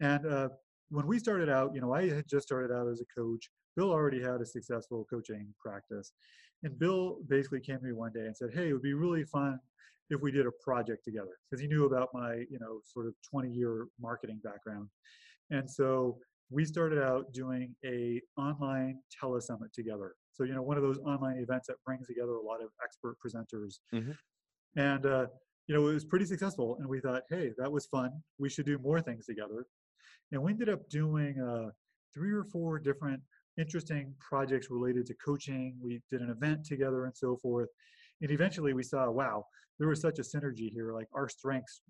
And 0.00 0.26
uh, 0.26 0.48
when 0.90 1.06
we 1.06 1.18
started 1.18 1.48
out, 1.48 1.74
you 1.74 1.80
know, 1.80 1.94
I 1.94 2.10
had 2.10 2.28
just 2.28 2.46
started 2.46 2.74
out 2.74 2.88
as 2.88 3.00
a 3.00 3.20
coach. 3.20 3.48
Bill 3.74 3.90
already 3.90 4.20
had 4.20 4.42
a 4.42 4.46
successful 4.46 5.06
coaching 5.08 5.46
practice, 5.58 6.12
and 6.64 6.78
Bill 6.78 7.18
basically 7.28 7.60
came 7.60 7.78
to 7.78 7.84
me 7.84 7.92
one 7.92 8.12
day 8.12 8.26
and 8.26 8.36
said, 8.36 8.50
"Hey, 8.52 8.70
it 8.70 8.72
would 8.72 8.82
be 8.82 8.94
really 8.94 9.24
fun." 9.24 9.60
if 10.10 10.20
we 10.20 10.30
did 10.30 10.46
a 10.46 10.52
project 10.62 11.04
together. 11.04 11.38
Because 11.50 11.60
he 11.60 11.68
knew 11.68 11.86
about 11.86 12.10
my 12.12 12.44
you 12.50 12.58
know 12.60 12.80
sort 12.84 13.06
of 13.06 13.14
20 13.30 13.50
year 13.50 13.86
marketing 14.00 14.40
background. 14.42 14.88
And 15.50 15.70
so 15.70 16.18
we 16.50 16.64
started 16.64 17.02
out 17.02 17.32
doing 17.32 17.74
a 17.84 18.20
online 18.36 19.00
telesummit 19.22 19.72
together. 19.72 20.14
So 20.32 20.44
you 20.44 20.54
know 20.54 20.62
one 20.62 20.76
of 20.76 20.82
those 20.82 20.98
online 20.98 21.38
events 21.38 21.68
that 21.68 21.76
brings 21.84 22.06
together 22.06 22.32
a 22.34 22.42
lot 22.42 22.62
of 22.62 22.70
expert 22.82 23.16
presenters. 23.24 23.78
Mhm. 23.92 24.16
and 24.76 25.06
uh, 25.06 25.26
you 25.66 25.74
know 25.74 25.88
it 25.88 25.94
was 25.94 26.04
pretty 26.04 26.26
successful 26.26 26.76
and 26.78 26.88
we 26.88 27.00
thought 27.00 27.22
hey 27.30 27.52
that 27.58 27.70
was 27.70 27.86
fun. 27.86 28.10
We 28.38 28.48
should 28.48 28.66
do 28.66 28.78
more 28.78 29.00
things 29.00 29.26
together. 29.26 29.66
And 30.32 30.42
we 30.42 30.52
ended 30.52 30.68
up 30.68 30.88
doing 30.88 31.40
uh, 31.40 31.70
three 32.12 32.32
or 32.32 32.44
four 32.44 32.78
different 32.78 33.22
interesting 33.58 34.14
projects 34.20 34.70
related 34.70 35.06
to 35.06 35.14
coaching. 35.24 35.76
We 35.80 36.00
did 36.10 36.20
an 36.20 36.30
event 36.30 36.64
together 36.64 37.04
and 37.04 37.16
so 37.16 37.36
forth. 37.36 37.68
And 38.20 38.30
eventually 38.30 38.72
we 38.72 38.82
saw 38.82 39.10
wow 39.10 39.44
there 39.78 39.88
was 39.88 40.00
such 40.00 40.18
a 40.18 40.22
synergy 40.22 40.70
here 40.70 40.92
like 40.92 41.08
our 41.14 41.28
strengths 41.28 41.80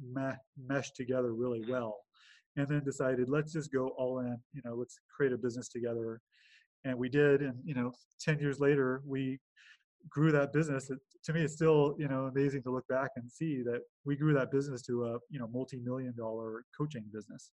meshed 0.68 0.97
together 0.97 1.35
really 1.35 1.61
mm-hmm. 1.61 1.73
well. 1.73 2.00
And 2.56 2.68
then 2.68 2.85
decided 2.85 3.28
let's 3.28 3.52
just 3.52 3.73
go 3.73 3.88
all 3.99 4.21
in 4.21 4.37
you 4.52 4.62
know 4.64 4.75
let's 4.75 4.99
create 5.14 5.33
a 5.33 5.38
business 5.38 5.68
together. 5.68 6.21
And 6.85 6.99
we 6.99 7.09
did 7.09 7.42
and 7.42 7.56
you 7.64 7.75
know 7.75 7.92
10 8.21 8.38
years 8.38 8.61
later 8.61 9.02
we 9.06 9.38
grew 10.09 10.33
that 10.33 10.52
business. 10.52 10.90
It, 10.90 10.99
to 11.25 11.33
me 11.33 11.42
it's 11.42 11.54
still 11.54 11.97
you 11.99 12.09
know 12.09 12.26
amazing 12.26 12.62
to 12.64 12.71
look 12.71 12.87
back 12.88 13.11
and 13.16 13.30
see 13.30 13.62
that 13.62 13.80
we 14.04 14.16
grew 14.16 14.35
that 14.35 14.50
business 14.50 14.83
to 14.83 15.04
a 15.04 15.18
you 15.30 15.38
know 15.38 15.49
multi-million 15.49 16.14
dollar 16.16 16.64
coaching 16.76 17.04
business 17.12 17.50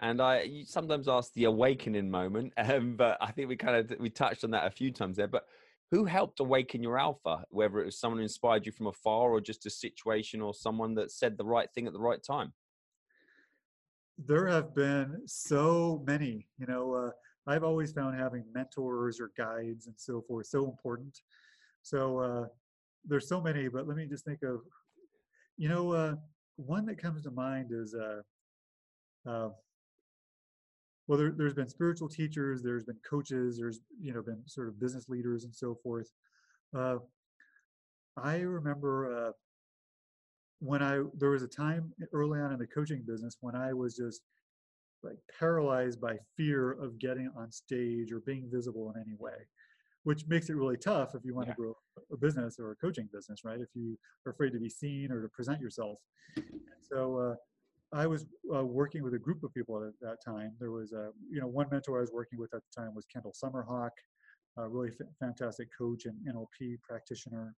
And 0.00 0.22
I 0.22 0.62
sometimes 0.64 1.08
ask 1.08 1.32
the 1.32 1.44
awakening 1.44 2.10
moment, 2.10 2.52
um, 2.58 2.96
but 2.96 3.18
I 3.20 3.32
think 3.32 3.48
we 3.48 3.56
kind 3.56 3.76
of 3.76 3.98
we 3.98 4.10
touched 4.10 4.44
on 4.44 4.50
that 4.52 4.66
a 4.66 4.70
few 4.70 4.92
times 4.92 5.16
there. 5.16 5.28
But 5.28 5.46
who 5.90 6.04
helped 6.04 6.40
awaken 6.40 6.82
your 6.82 6.98
alpha? 6.98 7.44
Whether 7.50 7.80
it 7.80 7.86
was 7.86 7.98
someone 7.98 8.18
who 8.18 8.22
inspired 8.24 8.66
you 8.66 8.72
from 8.72 8.86
afar, 8.86 9.30
or 9.30 9.40
just 9.40 9.66
a 9.66 9.70
situation, 9.70 10.40
or 10.40 10.54
someone 10.54 10.94
that 10.96 11.10
said 11.10 11.36
the 11.36 11.44
right 11.44 11.68
thing 11.72 11.86
at 11.86 11.92
the 11.92 12.00
right 12.00 12.22
time. 12.22 12.52
there 14.26 14.46
have 14.48 14.74
been 14.74 15.22
so 15.26 16.02
many 16.06 16.48
you 16.58 16.66
know 16.66 16.92
uh, 16.92 17.10
i've 17.46 17.62
always 17.62 17.92
found 17.92 18.18
having 18.18 18.44
mentors 18.52 19.20
or 19.20 19.30
guides 19.36 19.86
and 19.86 19.94
so 19.96 20.20
forth 20.20 20.46
so 20.46 20.64
important 20.64 21.20
so 21.82 22.18
uh, 22.18 22.46
there's 23.04 23.28
so 23.28 23.40
many 23.40 23.68
but 23.68 23.86
let 23.86 23.96
me 23.96 24.06
just 24.06 24.24
think 24.24 24.42
of 24.42 24.60
you 25.56 25.68
know 25.68 25.92
uh, 25.92 26.14
one 26.56 26.84
that 26.84 26.98
comes 26.98 27.22
to 27.22 27.30
mind 27.30 27.70
is 27.70 27.94
uh, 27.94 28.20
uh, 29.28 29.50
well 31.08 31.18
there, 31.18 31.32
there's 31.36 31.54
been 31.54 31.68
spiritual 31.68 32.08
teachers 32.08 32.62
there's 32.62 32.84
been 32.84 32.98
coaches 33.08 33.58
there's 33.58 33.80
you 34.00 34.12
know 34.14 34.22
been 34.22 34.42
sort 34.46 34.68
of 34.68 34.78
business 34.78 35.08
leaders 35.08 35.44
and 35.44 35.54
so 35.54 35.74
forth 35.82 36.12
uh, 36.76 36.96
i 38.16 38.36
remember 38.38 39.26
uh, 39.28 39.32
when 40.60 40.82
I 40.82 41.02
there 41.14 41.30
was 41.30 41.42
a 41.44 41.48
time 41.48 41.92
early 42.12 42.40
on 42.40 42.52
in 42.52 42.58
the 42.58 42.66
coaching 42.66 43.04
business 43.06 43.36
when 43.40 43.54
I 43.54 43.72
was 43.72 43.94
just 43.96 44.22
like 45.04 45.16
paralyzed 45.38 46.00
by 46.00 46.16
fear 46.36 46.72
of 46.72 46.98
getting 46.98 47.30
on 47.36 47.52
stage 47.52 48.10
or 48.12 48.20
being 48.20 48.48
visible 48.52 48.92
in 48.94 49.00
any 49.00 49.14
way. 49.18 49.38
which 50.04 50.26
makes 50.26 50.48
it 50.48 50.56
really 50.56 50.76
tough 50.76 51.14
if 51.14 51.24
you 51.24 51.34
want 51.34 51.48
Yeah. 51.48 51.52
to 51.54 51.56
grow 51.56 51.74
a 52.12 52.16
business 52.16 52.58
or 52.58 52.70
a 52.72 52.76
coaching 52.76 53.08
business, 53.12 53.44
right? 53.44 53.60
If 53.60 53.68
you 53.74 53.98
are 54.26 54.32
afraid 54.32 54.52
to 54.52 54.58
be 54.58 54.68
seen 54.70 55.12
or 55.12 55.20
to 55.22 55.28
present 55.28 55.60
yourself. 55.60 55.98
and 56.36 56.82
So 56.90 57.18
uh, 57.18 57.34
I 57.92 58.06
was 58.06 58.26
uh, 58.54 58.64
working 58.64 59.02
with 59.02 59.14
a 59.14 59.18
group 59.18 59.42
of 59.42 59.54
people 59.54 59.82
at 59.82 59.92
that 60.00 60.18
time. 60.24 60.52
There 60.60 60.70
was 60.70 60.92
a, 60.92 61.10
you 61.30 61.40
know, 61.40 61.46
one 61.46 61.66
mentor 61.70 61.98
I 61.98 62.00
was 62.02 62.12
working 62.12 62.38
with 62.38 62.52
at 62.54 62.60
the 62.60 62.82
time 62.82 62.94
was 62.94 63.06
Kendall 63.06 63.32
Summerhawk, 63.32 63.90
a 64.58 64.68
really 64.68 64.90
fa- 64.90 65.06
fantastic 65.18 65.68
coach 65.76 66.04
and 66.04 66.16
NLP 66.28 66.80
practitioner. 66.82 67.54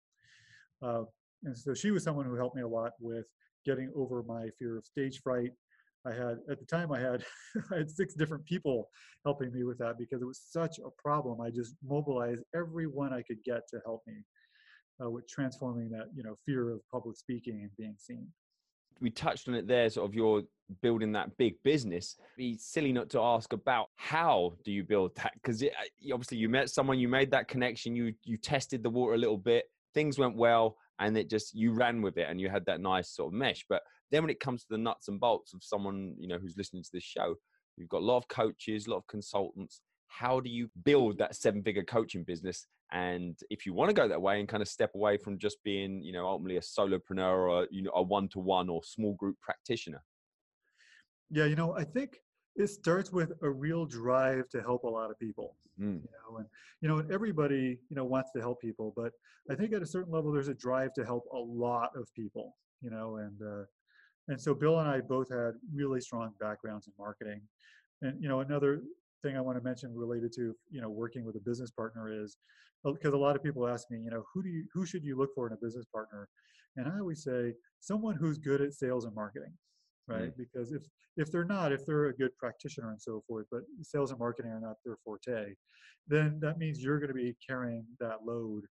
Uh, 0.83 1.03
and 1.43 1.57
so 1.57 1.73
she 1.73 1.91
was 1.91 2.03
someone 2.03 2.25
who 2.25 2.35
helped 2.35 2.55
me 2.55 2.61
a 2.61 2.67
lot 2.67 2.91
with 2.99 3.25
getting 3.65 3.91
over 3.95 4.23
my 4.23 4.49
fear 4.59 4.77
of 4.77 4.85
stage 4.85 5.21
fright. 5.21 5.51
I 6.05 6.11
had 6.11 6.37
at 6.49 6.59
the 6.59 6.65
time 6.65 6.91
I 6.91 6.99
had 6.99 7.23
I 7.71 7.77
had 7.77 7.89
six 7.89 8.13
different 8.13 8.45
people 8.45 8.89
helping 9.25 9.51
me 9.51 9.63
with 9.63 9.77
that 9.79 9.97
because 9.97 10.21
it 10.21 10.25
was 10.25 10.41
such 10.49 10.79
a 10.79 10.89
problem. 11.01 11.41
I 11.41 11.49
just 11.49 11.75
mobilized 11.83 12.41
everyone 12.55 13.13
I 13.13 13.21
could 13.23 13.43
get 13.43 13.67
to 13.69 13.79
help 13.83 14.01
me 14.07 14.23
uh, 15.03 15.09
with 15.09 15.27
transforming 15.27 15.89
that 15.89 16.07
you 16.15 16.23
know 16.23 16.35
fear 16.45 16.71
of 16.71 16.81
public 16.91 17.17
speaking 17.17 17.61
and 17.63 17.71
being 17.77 17.95
seen. 17.97 18.27
We 19.01 19.09
touched 19.09 19.47
on 19.47 19.55
it 19.55 19.67
there 19.67 19.89
sort 19.89 20.09
of 20.09 20.15
you're 20.15 20.43
building 20.81 21.11
that 21.13 21.35
big 21.37 21.55
business. 21.63 22.15
Be 22.37 22.57
silly 22.57 22.91
not 22.91 23.09
to 23.11 23.21
ask 23.21 23.53
about 23.53 23.87
how 23.95 24.53
do 24.63 24.71
you 24.71 24.83
build 24.83 25.15
that? 25.15 25.31
Because 25.35 25.63
uh, 25.63 25.67
obviously 26.13 26.37
you 26.37 26.49
met 26.49 26.69
someone 26.69 26.99
you 26.99 27.07
made 27.07 27.31
that 27.31 27.47
connection 27.47 27.95
you 27.95 28.13
you 28.23 28.37
tested 28.37 28.83
the 28.83 28.89
water 28.89 29.13
a 29.13 29.17
little 29.17 29.37
bit 29.37 29.65
things 29.93 30.19
went 30.19 30.35
well 30.35 30.77
and 30.99 31.17
it 31.17 31.29
just 31.29 31.55
you 31.55 31.71
ran 31.71 32.01
with 32.01 32.17
it 32.17 32.27
and 32.29 32.39
you 32.39 32.49
had 32.49 32.65
that 32.65 32.81
nice 32.81 33.09
sort 33.09 33.27
of 33.27 33.33
mesh. 33.33 33.65
But 33.67 33.81
then 34.11 34.23
when 34.23 34.29
it 34.29 34.39
comes 34.39 34.63
to 34.63 34.67
the 34.71 34.77
nuts 34.77 35.07
and 35.07 35.19
bolts 35.19 35.53
of 35.53 35.63
someone 35.63 36.15
you 36.19 36.27
know 36.27 36.37
who's 36.37 36.57
listening 36.57 36.83
to 36.83 36.89
this 36.93 37.03
show 37.03 37.35
you've 37.77 37.89
got 37.89 38.01
a 38.01 38.05
lot 38.05 38.17
of 38.17 38.27
coaches 38.27 38.87
a 38.87 38.89
lot 38.89 38.97
of 38.97 39.07
consultants 39.07 39.81
how 40.09 40.39
do 40.39 40.49
you 40.49 40.69
build 40.83 41.17
that 41.17 41.35
seven 41.35 41.63
figure 41.63 41.83
coaching 41.83 42.23
business 42.23 42.67
and 42.91 43.37
if 43.49 43.65
you 43.65 43.73
want 43.73 43.89
to 43.89 43.93
go 43.93 44.07
that 44.07 44.21
way 44.21 44.39
and 44.39 44.49
kind 44.49 44.61
of 44.61 44.67
step 44.67 44.91
away 44.95 45.17
from 45.17 45.37
just 45.37 45.57
being 45.63 46.03
you 46.03 46.11
know 46.11 46.25
ultimately 46.25 46.57
a 46.57 46.61
solopreneur 46.61 47.49
or 47.49 47.67
you 47.71 47.81
know 47.83 47.91
a 47.95 48.01
one-to-one 48.01 48.69
or 48.69 48.83
small 48.83 49.13
group 49.13 49.37
practitioner 49.41 50.03
Yeah, 51.29 51.45
you 51.45 51.55
know, 51.55 51.75
I 51.77 51.83
think 51.83 52.17
it 52.55 52.67
starts 52.67 53.11
with 53.11 53.31
a 53.43 53.49
real 53.49 53.85
drive 53.85 54.49
to 54.49 54.61
help 54.61 54.83
a 54.83 54.87
lot 54.87 55.11
of 55.11 55.19
people. 55.19 55.55
Mm. 55.79 56.01
You 56.01 56.09
know, 56.19 56.37
and 56.37 56.47
you 56.81 56.89
know, 56.89 56.97
and 56.97 57.11
everybody 57.11 57.79
you 57.89 57.95
know 57.95 58.03
wants 58.03 58.31
to 58.35 58.39
help 58.41 58.59
people, 58.59 58.93
but 58.95 59.13
I 59.49 59.55
think 59.55 59.73
at 59.73 59.81
a 59.81 59.85
certain 59.85 60.11
level 60.11 60.31
there's 60.31 60.49
a 60.49 60.53
drive 60.53 60.93
to 60.93 61.05
help 61.05 61.25
a 61.33 61.37
lot 61.37 61.91
of 61.95 62.07
people. 62.15 62.55
You 62.81 62.89
know, 62.89 63.17
and 63.17 63.41
uh, 63.41 63.63
and 64.27 64.41
so 64.41 64.53
Bill 64.53 64.79
and 64.79 64.89
I 64.89 64.99
both 64.99 65.29
had 65.29 65.53
really 65.73 66.01
strong 66.01 66.33
backgrounds 66.39 66.87
in 66.87 66.93
marketing, 66.97 67.41
and 68.01 68.21
you 68.21 68.27
know, 68.27 68.41
another 68.41 68.81
thing 69.23 69.37
I 69.37 69.41
want 69.41 69.57
to 69.57 69.63
mention 69.63 69.93
related 69.95 70.31
to 70.33 70.55
you 70.69 70.81
know 70.81 70.89
working 70.89 71.25
with 71.25 71.35
a 71.35 71.41
business 71.41 71.71
partner 71.71 72.23
is 72.23 72.37
oh, 72.85 72.93
because 72.93 73.13
a 73.13 73.17
lot 73.17 73.35
of 73.35 73.43
people 73.43 73.67
ask 73.67 73.89
me, 73.91 73.99
you 73.99 74.09
know, 74.09 74.23
who 74.33 74.43
do 74.43 74.49
you 74.49 74.65
who 74.73 74.85
should 74.85 75.03
you 75.03 75.17
look 75.17 75.29
for 75.35 75.47
in 75.47 75.53
a 75.53 75.57
business 75.57 75.85
partner? 75.93 76.27
And 76.77 76.87
I 76.87 76.99
always 76.99 77.23
say 77.23 77.53
someone 77.79 78.15
who's 78.15 78.37
good 78.37 78.61
at 78.61 78.73
sales 78.73 79.05
and 79.05 79.15
marketing, 79.15 79.53
right? 80.07 80.29
Mm. 80.29 80.37
Because 80.37 80.71
if 80.71 80.83
if 81.17 81.31
they're 81.31 81.45
not, 81.45 81.71
if 81.71 81.85
they're 81.85 82.05
a 82.05 82.15
good 82.15 82.35
practitioner 82.37 82.91
and 82.91 83.01
so 83.01 83.23
forth, 83.27 83.47
but 83.51 83.61
sales 83.81 84.11
and 84.11 84.19
marketing 84.19 84.51
are 84.51 84.61
not 84.61 84.77
their 84.85 84.97
forte, 85.03 85.53
then 86.07 86.39
that 86.41 86.57
means 86.57 86.81
you're 86.81 86.99
going 86.99 87.09
to 87.09 87.13
be 87.13 87.35
carrying 87.47 87.85
that 87.99 88.25
load. 88.25 88.63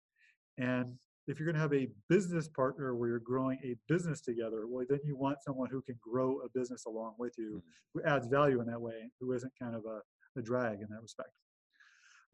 And 0.57 0.95
if 1.27 1.39
you're 1.39 1.47
going 1.47 1.57
to 1.57 1.61
have 1.61 1.75
a 1.75 1.89
business 2.09 2.49
partner 2.49 2.97
where 2.97 3.11
you're 3.11 3.19
growing 3.19 3.59
a 3.63 3.77
business 3.87 4.23
together, 4.23 4.67
well, 4.67 4.87
then 4.89 5.01
you 5.05 5.15
want 5.15 5.43
someone 5.43 5.69
who 5.71 5.83
can 5.83 5.97
grow 6.01 6.41
a 6.41 6.59
business 6.59 6.87
along 6.87 7.15
with 7.19 7.35
you, 7.37 7.57
mm. 7.57 7.63
who 7.95 8.03
adds 8.05 8.27
value 8.27 8.61
in 8.61 8.67
that 8.67 8.81
way, 8.81 9.11
who 9.21 9.33
isn't 9.33 9.53
kind 9.61 9.75
of 9.75 9.85
a, 9.85 10.01
a 10.39 10.43
drag 10.43 10.81
in 10.81 10.87
that 10.91 11.03
respect. 11.03 11.31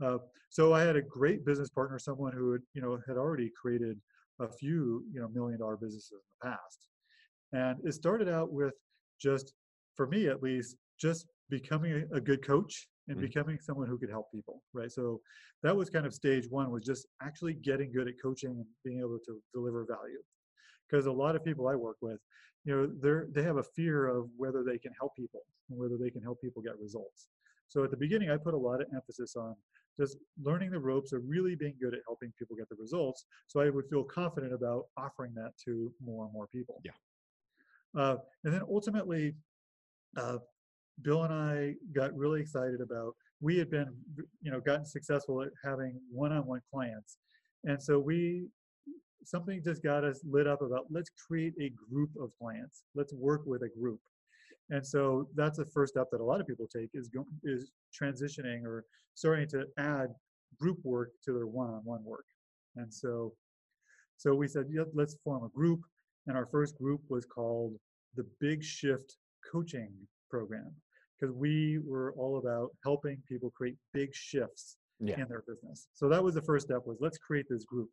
Uh, 0.03 0.19
so 0.51 0.73
I 0.73 0.83
had 0.83 0.97
a 0.97 1.03
great 1.03 1.45
business 1.45 1.71
partner, 1.71 1.99
someone 1.99 2.33
who 2.33 2.53
had, 2.53 2.63
you 2.75 2.83
know 2.83 2.99
had 3.07 3.17
already 3.17 3.51
created 3.61 4.01
a 4.41 4.49
few 4.49 5.05
you 5.13 5.21
know 5.21 5.29
million 5.29 5.61
dollar 5.61 5.77
businesses 5.77 6.13
in 6.13 6.19
the 6.19 6.51
past, 6.51 6.89
and 7.53 7.79
it 7.85 7.93
started 7.95 8.29
out 8.29 8.53
with 8.53 8.75
just 9.21 9.55
for 9.97 10.07
me 10.07 10.27
at 10.29 10.43
least 10.43 10.77
just 11.01 11.27
becoming 11.51 12.05
a, 12.13 12.21
good 12.21 12.45
coach 12.45 12.89
and 13.09 13.19
Mm. 13.19 13.21
becoming 13.21 13.59
someone 13.61 13.87
who 13.87 13.99
could 13.99 14.11
help 14.11 14.31
people 14.33 14.63
right 14.73 14.91
so 14.91 15.21
that 15.63 15.77
was 15.77 15.91
kind 15.91 16.07
of 16.07 16.15
stage 16.15 16.47
one 16.49 16.71
was 16.71 16.85
just 16.85 17.07
actually 17.23 17.55
getting 17.55 17.93
good 17.93 18.09
at 18.09 18.15
coaching 18.21 18.51
and 18.51 18.67
being 18.85 19.01
able 19.01 19.19
to 19.27 19.43
deliver 19.53 19.85
value 19.85 20.23
because 20.89 21.07
a 21.07 21.13
lot 21.13 21.37
of 21.37 21.45
people 21.45 21.69
i 21.69 21.75
work 21.75 21.97
with 22.01 22.19
you 22.65 22.75
know 22.75 22.91
they're 23.03 23.27
they 23.35 23.43
have 23.43 23.59
a 23.59 23.63
fear 23.77 24.07
of 24.07 24.29
whether 24.37 24.65
they 24.65 24.79
can 24.79 24.93
help 24.99 25.15
people 25.17 25.43
and 25.69 25.79
whether 25.79 25.99
they 25.99 26.11
can 26.11 26.23
help 26.23 26.41
people 26.41 26.63
get 26.63 26.79
results 26.79 27.29
so 27.69 27.85
at 27.85 27.91
the 27.91 27.97
beginning 27.97 28.31
i 28.31 28.37
put 28.37 28.55
a 28.55 28.57
lot 28.57 28.81
of 28.81 28.87
emphasis 28.95 29.37
on 29.37 29.55
just 29.97 30.17
learning 30.43 30.71
the 30.71 30.79
ropes 30.79 31.13
of 31.13 31.23
really 31.27 31.55
being 31.55 31.75
good 31.81 31.95
at 31.95 32.01
helping 32.07 32.33
people 32.39 32.57
get 32.57 32.69
the 32.69 32.77
results 32.77 33.27
so 33.47 33.61
i 33.61 33.71
would 33.71 33.87
feel 33.89 34.05
confident 34.05 34.53
about 34.53 34.87
offering 34.97 35.33
that 35.35 35.53
to 35.63 35.93
more 36.05 36.25
and 36.25 36.33
more 36.33 36.47
people. 36.49 36.81
Yeah. 36.85 36.93
uh, 38.01 38.17
and 38.45 38.53
then 38.53 38.63
ultimately 38.69 39.35
uh, 40.17 40.39
bill 41.03 41.25
and 41.25 41.33
i 41.33 41.75
got 41.95 42.15
really 42.17 42.41
excited 42.41 42.81
about 42.81 43.15
we 43.41 43.59
had 43.59 43.71
been 43.71 43.93
you 44.43 44.51
know 44.51 44.61
gotten 44.61 44.85
successful 44.85 45.43
at 45.43 45.49
having 45.65 45.99
one-on-one 46.11 46.61
clients 46.71 47.19
and 47.65 47.83
so 47.83 47.99
we 47.99 48.47
something 49.25 49.63
just 49.65 49.83
got 49.83 50.05
us 50.05 50.21
lit 50.25 50.47
up 50.47 50.63
about 50.63 50.87
let's 50.91 51.11
create 51.27 51.55
a 51.61 51.71
group 51.91 52.11
of 52.21 52.31
clients. 52.39 52.85
Let's 52.95 53.13
work 53.13 53.43
with 53.47 53.63
a 53.63 53.69
group 53.69 54.01
and 54.71 54.87
so 54.87 55.29
that's 55.35 55.59
the 55.59 55.67
first 55.67 55.95
step 55.95 56.07
that 56.11 56.21
a 56.21 56.25
lot 56.25 56.41
of 56.41 56.47
people 56.47 56.67
take 56.75 56.91
is 56.95 57.09
go, 57.09 57.27
is 57.45 57.71
transitioning 58.01 58.65
or 58.65 58.85
starting 59.15 59.49
to 59.49 59.65
add 59.79 60.09
group 60.59 60.79
work 60.85 61.11
to 61.25 61.33
their 61.33 61.47
one-on-one 61.47 62.03
work. 62.05 62.25
And 62.77 62.93
so 62.93 63.35
so 64.17 64.35
we 64.35 64.49
said 64.49 64.67
yeah, 64.71 64.85
let's 64.95 65.17
form 65.25 65.45
a 65.45 65.49
group. 65.49 65.81
And 66.27 66.37
our 66.37 66.47
first 66.47 66.79
group 66.79 67.03
was 67.09 67.27
called 67.27 67.75
the 68.17 68.25
big 68.41 68.63
shift 68.65 69.17
coaching 69.51 69.93
program 70.31 70.73
because 71.21 71.35
we 71.35 71.79
were 71.85 72.15
all 72.17 72.39
about 72.39 72.71
helping 72.83 73.19
people 73.29 73.51
create 73.51 73.77
big 73.93 74.15
shifts 74.15 74.77
Yeah. 75.01 75.21
in 75.21 75.29
their 75.29 75.43
business. 75.47 75.89
So 75.93 76.09
that 76.09 76.23
was 76.23 76.35
the 76.35 76.43
first 76.43 76.67
step 76.67 76.83
was 76.87 76.97
let's 77.01 77.19
create 77.19 77.47
this 77.51 77.65
group 77.65 77.91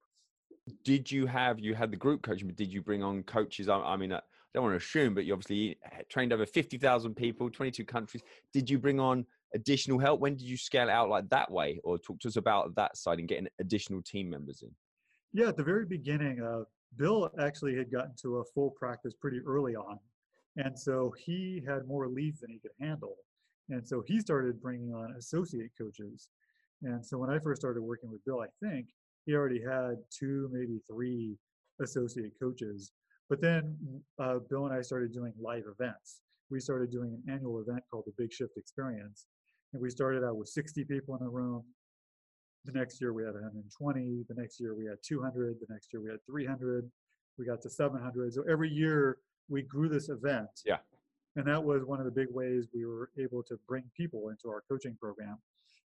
did 0.83 1.11
you 1.11 1.25
have 1.25 1.59
you 1.59 1.73
had 1.73 1.91
the 1.91 1.97
group 1.97 2.21
coaching 2.21 2.47
but 2.47 2.55
did 2.55 2.71
you 2.71 2.81
bring 2.81 3.03
on 3.03 3.23
coaches 3.23 3.67
i, 3.67 3.77
I 3.77 3.97
mean 3.97 4.13
i 4.13 4.19
don't 4.53 4.63
want 4.63 4.73
to 4.73 4.85
assume 4.85 5.15
but 5.15 5.25
you 5.25 5.33
obviously 5.33 5.77
trained 6.09 6.33
over 6.33 6.45
50000 6.45 7.15
people 7.15 7.49
22 7.49 7.83
countries 7.85 8.23
did 8.53 8.69
you 8.69 8.77
bring 8.77 8.99
on 8.99 9.25
additional 9.53 9.99
help 9.99 10.19
when 10.19 10.35
did 10.35 10.47
you 10.47 10.57
scale 10.57 10.89
out 10.89 11.09
like 11.09 11.29
that 11.29 11.49
way 11.49 11.79
or 11.83 11.97
talk 11.97 12.19
to 12.19 12.27
us 12.27 12.35
about 12.35 12.75
that 12.75 12.95
side 12.95 13.19
and 13.19 13.27
getting 13.27 13.47
additional 13.59 14.01
team 14.01 14.29
members 14.29 14.61
in 14.61 14.69
Yeah, 15.33 15.47
at 15.47 15.57
the 15.57 15.63
very 15.63 15.85
beginning, 15.85 16.41
uh, 16.41 16.63
Bill 16.97 17.31
actually 17.39 17.75
had 17.75 17.91
gotten 17.91 18.13
to 18.21 18.37
a 18.37 18.43
full 18.43 18.71
practice 18.71 19.13
pretty 19.13 19.39
early 19.39 19.75
on. 19.75 19.97
And 20.57 20.77
so 20.77 21.13
he 21.17 21.63
had 21.65 21.87
more 21.87 22.07
leads 22.09 22.41
than 22.41 22.51
he 22.51 22.59
could 22.59 22.71
handle. 22.79 23.15
And 23.69 23.87
so 23.87 24.03
he 24.05 24.19
started 24.19 24.61
bringing 24.61 24.93
on 24.93 25.15
associate 25.17 25.71
coaches. 25.77 26.27
And 26.83 27.05
so 27.05 27.17
when 27.17 27.29
I 27.29 27.39
first 27.39 27.61
started 27.61 27.81
working 27.81 28.11
with 28.11 28.23
Bill, 28.25 28.41
I 28.41 28.47
think 28.65 28.87
he 29.25 29.35
already 29.35 29.61
had 29.61 29.95
two, 30.09 30.49
maybe 30.51 30.79
three 30.89 31.37
associate 31.81 32.33
coaches. 32.41 32.91
But 33.29 33.41
then 33.41 33.77
uh, 34.19 34.39
Bill 34.49 34.65
and 34.65 34.73
I 34.73 34.81
started 34.81 35.13
doing 35.13 35.33
live 35.39 35.63
events. 35.67 36.21
We 36.49 36.59
started 36.59 36.91
doing 36.91 37.13
an 37.13 37.33
annual 37.33 37.61
event 37.61 37.83
called 37.89 38.03
the 38.05 38.13
Big 38.17 38.33
Shift 38.33 38.57
Experience. 38.57 39.27
And 39.73 39.81
we 39.81 39.89
started 39.89 40.23
out 40.23 40.35
with 40.35 40.49
60 40.49 40.83
people 40.83 41.15
in 41.15 41.23
the 41.23 41.29
room. 41.29 41.63
The 42.65 42.73
next 42.73 42.99
year 42.99 43.13
we 43.13 43.23
had 43.23 43.33
120. 43.33 44.25
The 44.27 44.35
next 44.35 44.59
year 44.59 44.75
we 44.75 44.85
had 44.85 44.97
200. 45.03 45.55
The 45.59 45.73
next 45.73 45.93
year 45.93 46.01
we 46.01 46.09
had 46.09 46.19
300. 46.25 46.89
We 47.37 47.45
got 47.45 47.61
to 47.61 47.69
700. 47.69 48.33
So 48.33 48.43
every 48.49 48.69
year 48.69 49.17
we 49.49 49.61
grew 49.63 49.87
this 49.87 50.09
event. 50.09 50.49
Yeah. 50.65 50.77
And 51.37 51.47
that 51.47 51.63
was 51.63 51.85
one 51.85 51.99
of 51.99 52.05
the 52.05 52.11
big 52.11 52.27
ways 52.29 52.67
we 52.73 52.85
were 52.85 53.09
able 53.17 53.41
to 53.43 53.57
bring 53.67 53.83
people 53.95 54.29
into 54.29 54.49
our 54.49 54.63
coaching 54.69 54.97
program. 54.99 55.37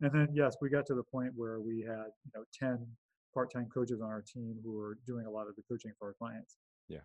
And 0.01 0.11
then 0.11 0.29
yes, 0.33 0.57
we 0.59 0.69
got 0.69 0.85
to 0.87 0.95
the 0.95 1.03
point 1.03 1.31
where 1.35 1.59
we 1.59 1.81
had 1.81 2.07
you 2.25 2.31
know 2.33 2.43
10 2.59 2.85
part-time 3.37 3.67
coaches 3.71 4.01
on 4.01 4.09
our 4.09 4.23
team 4.23 4.57
who 4.63 4.79
are 4.79 4.97
doing 5.05 5.27
a 5.27 5.29
lot 5.29 5.47
of 5.47 5.55
the 5.55 5.61
coaching 5.69 5.91
for 5.99 6.07
our 6.07 6.15
clients. 6.17 6.57
Yeah. 6.87 7.01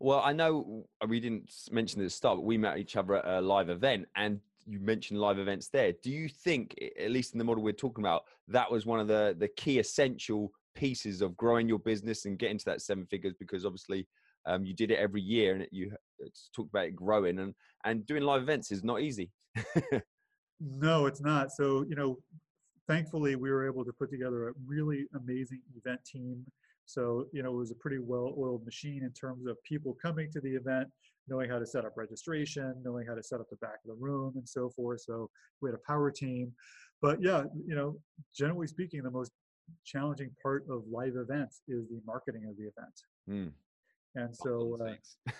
Well, 0.00 0.22
I 0.24 0.32
know 0.32 0.86
we 1.06 1.20
didn't 1.20 1.52
mention 1.70 2.00
at 2.00 2.04
the 2.04 2.10
start, 2.10 2.38
but 2.38 2.46
we 2.46 2.56
met 2.56 2.78
each 2.78 2.96
other 2.96 3.16
at 3.16 3.26
a 3.26 3.42
live 3.42 3.68
event, 3.68 4.06
and 4.16 4.40
you 4.66 4.80
mentioned 4.80 5.20
live 5.20 5.38
events 5.38 5.68
there. 5.68 5.92
Do 6.02 6.10
you 6.10 6.30
think, 6.30 6.74
at 6.98 7.10
least 7.10 7.34
in 7.34 7.38
the 7.38 7.44
model 7.44 7.62
we're 7.62 7.74
talking 7.74 8.02
about, 8.02 8.22
that 8.48 8.70
was 8.70 8.86
one 8.86 9.00
of 9.00 9.06
the 9.06 9.36
the 9.38 9.48
key 9.48 9.78
essential 9.78 10.50
pieces 10.74 11.20
of 11.20 11.36
growing 11.36 11.68
your 11.68 11.78
business 11.78 12.24
and 12.24 12.38
getting 12.38 12.56
to 12.56 12.64
that 12.64 12.80
seven 12.80 13.04
figures? 13.04 13.34
Because 13.38 13.66
obviously, 13.66 14.08
um, 14.46 14.64
you 14.64 14.72
did 14.72 14.90
it 14.90 14.98
every 14.98 15.20
year, 15.20 15.52
and 15.52 15.62
it, 15.62 15.68
you 15.72 15.92
it's 16.20 16.48
talked 16.56 16.70
about 16.70 16.86
it 16.86 16.96
growing, 16.96 17.38
and 17.38 17.54
and 17.84 18.06
doing 18.06 18.22
live 18.22 18.40
events 18.40 18.70
is 18.70 18.82
not 18.82 19.02
easy. 19.02 19.30
No, 20.60 21.06
it's 21.06 21.20
not. 21.20 21.52
So, 21.52 21.84
you 21.88 21.94
know, 21.94 22.18
thankfully 22.88 23.36
we 23.36 23.50
were 23.50 23.66
able 23.66 23.84
to 23.84 23.92
put 23.92 24.10
together 24.10 24.48
a 24.48 24.52
really 24.66 25.06
amazing 25.14 25.60
event 25.76 26.00
team. 26.04 26.44
So, 26.84 27.26
you 27.32 27.42
know, 27.42 27.52
it 27.52 27.56
was 27.56 27.72
a 27.72 27.76
pretty 27.76 27.98
well 27.98 28.34
oiled 28.38 28.64
machine 28.64 29.02
in 29.02 29.12
terms 29.12 29.46
of 29.46 29.56
people 29.64 29.96
coming 30.00 30.30
to 30.32 30.40
the 30.40 30.54
event, 30.54 30.88
knowing 31.28 31.50
how 31.50 31.58
to 31.58 31.66
set 31.66 31.84
up 31.84 31.96
registration, 31.96 32.74
knowing 32.84 33.06
how 33.06 33.14
to 33.14 33.22
set 33.22 33.40
up 33.40 33.50
the 33.50 33.56
back 33.56 33.78
of 33.84 33.88
the 33.88 34.00
room 34.00 34.34
and 34.36 34.48
so 34.48 34.70
forth. 34.70 35.00
So 35.00 35.28
we 35.60 35.68
had 35.68 35.74
a 35.74 35.90
power 35.92 36.10
team. 36.10 36.52
But 37.02 37.20
yeah, 37.20 37.44
you 37.66 37.74
know, 37.74 37.96
generally 38.34 38.68
speaking, 38.68 39.02
the 39.02 39.10
most 39.10 39.32
challenging 39.84 40.30
part 40.40 40.64
of 40.70 40.84
live 40.90 41.14
events 41.16 41.62
is 41.68 41.88
the 41.88 42.00
marketing 42.06 42.46
of 42.48 42.56
the 42.56 42.64
event. 42.64 43.00
Mm. 43.28 43.52
And 44.14 44.34
so, 44.34 44.78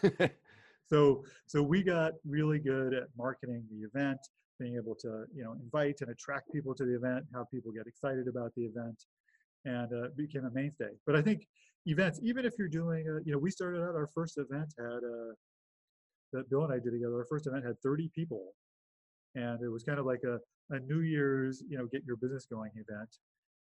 uh, 0.02 0.26
so, 0.86 1.24
so 1.46 1.62
we 1.62 1.82
got 1.82 2.12
really 2.26 2.58
good 2.58 2.92
at 2.92 3.04
marketing 3.16 3.64
the 3.70 3.86
event, 3.86 4.18
being 4.58 4.76
able 4.76 4.94
to, 4.96 5.24
you 5.34 5.44
know, 5.44 5.52
invite 5.52 6.00
and 6.00 6.10
attract 6.10 6.52
people 6.52 6.74
to 6.74 6.84
the 6.84 6.96
event, 6.96 7.26
have 7.34 7.46
people 7.50 7.72
get 7.72 7.86
excited 7.86 8.26
about 8.28 8.52
the 8.56 8.64
event, 8.64 9.04
and 9.64 9.92
uh, 9.92 10.08
became 10.16 10.44
a 10.44 10.50
mainstay. 10.50 10.90
But 11.06 11.16
I 11.16 11.22
think 11.22 11.46
events, 11.86 12.20
even 12.22 12.44
if 12.44 12.54
you're 12.58 12.68
doing, 12.68 13.06
a, 13.08 13.20
you 13.24 13.32
know, 13.32 13.38
we 13.38 13.50
started 13.50 13.82
out 13.82 13.94
our 13.94 14.08
first 14.14 14.38
event 14.38 14.72
had 14.78 14.86
uh, 15.04 15.32
that 16.32 16.50
Bill 16.50 16.64
and 16.64 16.72
I 16.72 16.78
did 16.78 16.92
together. 16.92 17.16
Our 17.16 17.26
first 17.28 17.46
event 17.46 17.64
had 17.64 17.76
30 17.82 18.10
people, 18.14 18.52
and 19.34 19.62
it 19.62 19.68
was 19.68 19.84
kind 19.84 19.98
of 19.98 20.06
like 20.06 20.22
a, 20.24 20.38
a 20.74 20.80
New 20.80 21.00
Year's, 21.00 21.62
you 21.68 21.78
know, 21.78 21.86
get 21.86 22.02
your 22.06 22.16
business 22.16 22.46
going 22.46 22.70
event. 22.76 23.10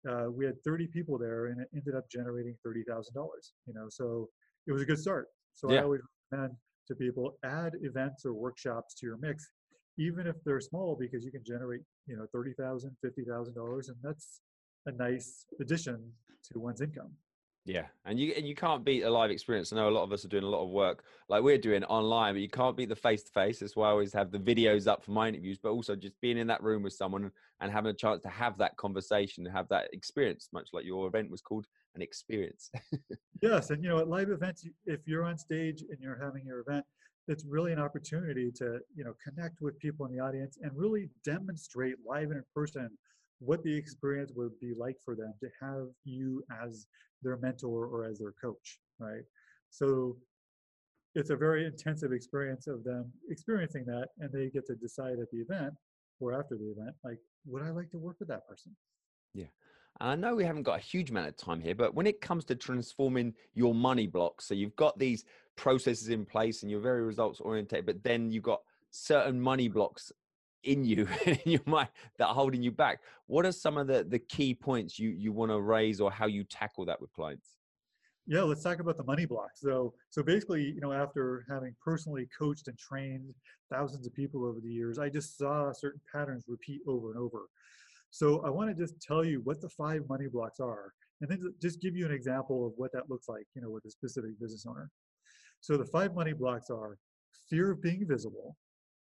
Uh, 0.07 0.29
we 0.31 0.45
had 0.45 0.55
30 0.63 0.87
people 0.87 1.17
there, 1.17 1.47
and 1.47 1.61
it 1.61 1.67
ended 1.75 1.95
up 1.95 2.05
generating 2.11 2.55
thirty 2.63 2.83
thousand 2.87 3.13
dollars. 3.15 3.53
You 3.65 3.73
know, 3.73 3.87
so 3.89 4.29
it 4.67 4.71
was 4.71 4.81
a 4.83 4.85
good 4.85 4.99
start. 4.99 5.27
So 5.53 5.73
I 5.73 5.75
Yeah. 5.75 5.81
always 5.81 6.01
recommend 6.31 6.57
to 6.87 6.95
people 6.95 7.37
add 7.43 7.73
events 7.81 8.25
or 8.25 8.33
workshops 8.33 8.93
to 8.99 9.07
your 9.07 9.17
mix, 9.17 9.49
even 9.97 10.27
if 10.27 10.35
they're 10.43 10.59
small, 10.59 10.97
because 10.99 11.23
you 11.23 11.31
can 11.31 11.43
generate, 11.43 11.81
you 12.07 12.17
know, 12.17 12.25
thirty 12.31 12.53
thousand, 12.53 12.95
fifty 13.01 13.23
thousand 13.23 13.55
dollars, 13.55 13.89
and 13.89 13.97
that's 14.03 14.41
a 14.85 14.91
nice 14.91 15.45
addition 15.59 16.11
to 16.51 16.59
one's 16.59 16.81
income. 16.81 17.11
Yeah, 17.67 17.85
and 18.05 18.19
you 18.19 18.33
and 18.37 18.47
you 18.47 18.53
can't 18.53 18.85
beat 18.85 19.01
a 19.01 19.09
live 19.09 19.31
experience. 19.31 19.73
I 19.73 19.77
know 19.77 19.89
a 19.89 19.91
lot 19.91 20.03
of 20.03 20.11
us 20.11 20.23
are 20.23 20.27
doing 20.27 20.43
a 20.43 20.49
lot 20.49 20.63
of 20.63 20.69
work 20.69 21.03
like 21.29 21.41
we're 21.41 21.57
doing 21.57 21.83
online, 21.85 22.35
but 22.35 22.41
you 22.41 22.49
can't 22.49 22.77
beat 22.77 22.89
the 22.89 22.95
face 22.95 23.23
to 23.23 23.31
face. 23.31 23.59
That's 23.59 23.75
why 23.75 23.87
I 23.87 23.91
always 23.91 24.13
have 24.13 24.31
the 24.31 24.37
videos 24.37 24.85
up 24.85 25.03
for 25.03 25.11
my 25.11 25.29
interviews, 25.29 25.57
but 25.57 25.69
also 25.69 25.95
just 25.95 26.13
being 26.21 26.37
in 26.37 26.45
that 26.47 26.61
room 26.61 26.83
with 26.83 26.93
someone 26.93 27.31
and 27.61 27.71
having 27.71 27.89
a 27.89 27.95
chance 27.95 28.21
to 28.21 28.29
have 28.29 28.59
that 28.59 28.77
conversation 28.77 29.47
and 29.47 29.55
have 29.55 29.67
that 29.69 29.89
experience, 29.93 30.49
much 30.53 30.69
like 30.73 30.85
your 30.85 31.07
event 31.07 31.31
was 31.31 31.41
called 31.41 31.65
an 31.95 32.01
experience. 32.01 32.69
Yes, 33.41 33.69
and 33.69 33.83
you 33.83 33.89
know, 33.89 33.99
at 33.99 34.07
live 34.07 34.29
events, 34.29 34.65
if 34.85 35.01
you're 35.05 35.25
on 35.25 35.37
stage 35.37 35.83
and 35.89 35.99
you're 35.99 36.17
having 36.19 36.45
your 36.45 36.61
event, 36.61 36.85
it's 37.27 37.45
really 37.45 37.73
an 37.73 37.79
opportunity 37.79 38.51
to, 38.51 38.79
you 38.95 39.03
know, 39.03 39.13
connect 39.23 39.61
with 39.61 39.77
people 39.79 40.05
in 40.05 40.15
the 40.15 40.19
audience 40.19 40.57
and 40.61 40.71
really 40.75 41.09
demonstrate 41.23 41.95
live 42.05 42.29
and 42.29 42.37
in 42.37 42.43
person 42.53 42.89
what 43.39 43.63
the 43.63 43.75
experience 43.75 44.31
would 44.35 44.57
be 44.59 44.73
like 44.77 44.97
for 45.03 45.15
them 45.15 45.33
to 45.39 45.49
have 45.59 45.87
you 46.03 46.43
as 46.63 46.87
their 47.21 47.37
mentor 47.37 47.85
or 47.87 48.05
as 48.05 48.19
their 48.19 48.33
coach, 48.41 48.79
right? 48.99 49.23
So 49.69 50.17
it's 51.15 51.29
a 51.29 51.35
very 51.35 51.65
intensive 51.65 52.11
experience 52.11 52.67
of 52.67 52.83
them 52.83 53.11
experiencing 53.29 53.85
that, 53.85 54.09
and 54.19 54.31
they 54.31 54.49
get 54.49 54.65
to 54.67 54.75
decide 54.75 55.19
at 55.19 55.31
the 55.31 55.39
event 55.39 55.73
or 56.19 56.33
after 56.33 56.55
the 56.55 56.69
event, 56.71 56.95
like, 57.03 57.19
would 57.45 57.63
I 57.63 57.71
like 57.71 57.89
to 57.91 57.97
work 57.97 58.17
with 58.19 58.29
that 58.29 58.47
person? 58.47 58.75
And 59.99 60.09
I 60.09 60.15
know 60.15 60.35
we 60.35 60.43
haven't 60.43 60.63
got 60.63 60.77
a 60.77 60.81
huge 60.81 61.09
amount 61.09 61.27
of 61.27 61.37
time 61.37 61.61
here, 61.61 61.75
but 61.75 61.93
when 61.93 62.07
it 62.07 62.21
comes 62.21 62.43
to 62.45 62.55
transforming 62.55 63.33
your 63.53 63.73
money 63.73 64.07
blocks, 64.07 64.45
so 64.45 64.53
you've 64.53 64.75
got 64.75 64.99
these 64.99 65.23
processes 65.55 66.09
in 66.09 66.25
place 66.25 66.61
and 66.61 66.71
you're 66.71 66.81
very 66.81 67.03
results 67.03 67.39
oriented, 67.39 67.85
but 67.85 68.03
then 68.03 68.29
you've 68.29 68.43
got 68.43 68.61
certain 68.91 69.39
money 69.39 69.67
blocks 69.67 70.11
in 70.63 70.83
you 70.83 71.07
in 71.25 71.39
your 71.45 71.61
mind 71.65 71.89
that 72.17 72.27
are 72.27 72.33
holding 72.33 72.61
you 72.61 72.71
back. 72.71 72.99
What 73.27 73.45
are 73.45 73.51
some 73.51 73.77
of 73.77 73.87
the, 73.87 74.03
the 74.03 74.19
key 74.19 74.53
points 74.53 74.99
you, 74.99 75.09
you 75.09 75.31
want 75.31 75.51
to 75.51 75.61
raise 75.61 76.01
or 76.01 76.11
how 76.11 76.25
you 76.25 76.43
tackle 76.43 76.85
that 76.85 76.99
with 76.99 77.13
clients? 77.13 77.57
Yeah, 78.27 78.41
let's 78.41 78.63
talk 78.63 78.79
about 78.79 78.97
the 78.97 79.03
money 79.03 79.25
blocks. 79.25 79.61
So, 79.61 79.93
so 80.09 80.23
basically, 80.23 80.63
you 80.63 80.81
know, 80.81 80.91
after 80.91 81.45
having 81.47 81.75
personally 81.83 82.27
coached 82.37 82.67
and 82.67 82.77
trained 82.77 83.33
thousands 83.71 84.07
of 84.07 84.15
people 84.15 84.45
over 84.45 84.59
the 84.59 84.69
years, 84.69 84.97
I 84.97 85.09
just 85.09 85.37
saw 85.37 85.71
certain 85.71 86.01
patterns 86.11 86.45
repeat 86.47 86.81
over 86.87 87.11
and 87.11 87.19
over. 87.19 87.43
So, 88.15 88.41
I 88.45 88.49
want 88.49 88.69
to 88.69 88.81
just 88.81 89.01
tell 89.01 89.25
you 89.25 89.41
what 89.43 89.59
the 89.59 89.67
five 89.67 90.03
money 90.07 90.27
blocks 90.31 90.61
are, 90.61 90.93
and 91.19 91.29
then 91.29 91.53
just 91.61 91.81
give 91.81 91.97
you 91.97 92.05
an 92.05 92.13
example 92.13 92.65
of 92.65 92.71
what 92.77 92.93
that 92.93 93.09
looks 93.09 93.27
like, 93.27 93.45
you 93.55 93.61
know, 93.61 93.69
with 93.69 93.83
a 93.83 93.91
specific 93.91 94.39
business 94.39 94.65
owner. 94.65 94.89
So, 95.59 95.75
the 95.75 95.83
five 95.83 96.15
money 96.15 96.31
blocks 96.31 96.69
are 96.69 96.97
fear 97.49 97.71
of 97.71 97.81
being 97.81 98.05
visible. 98.07 98.55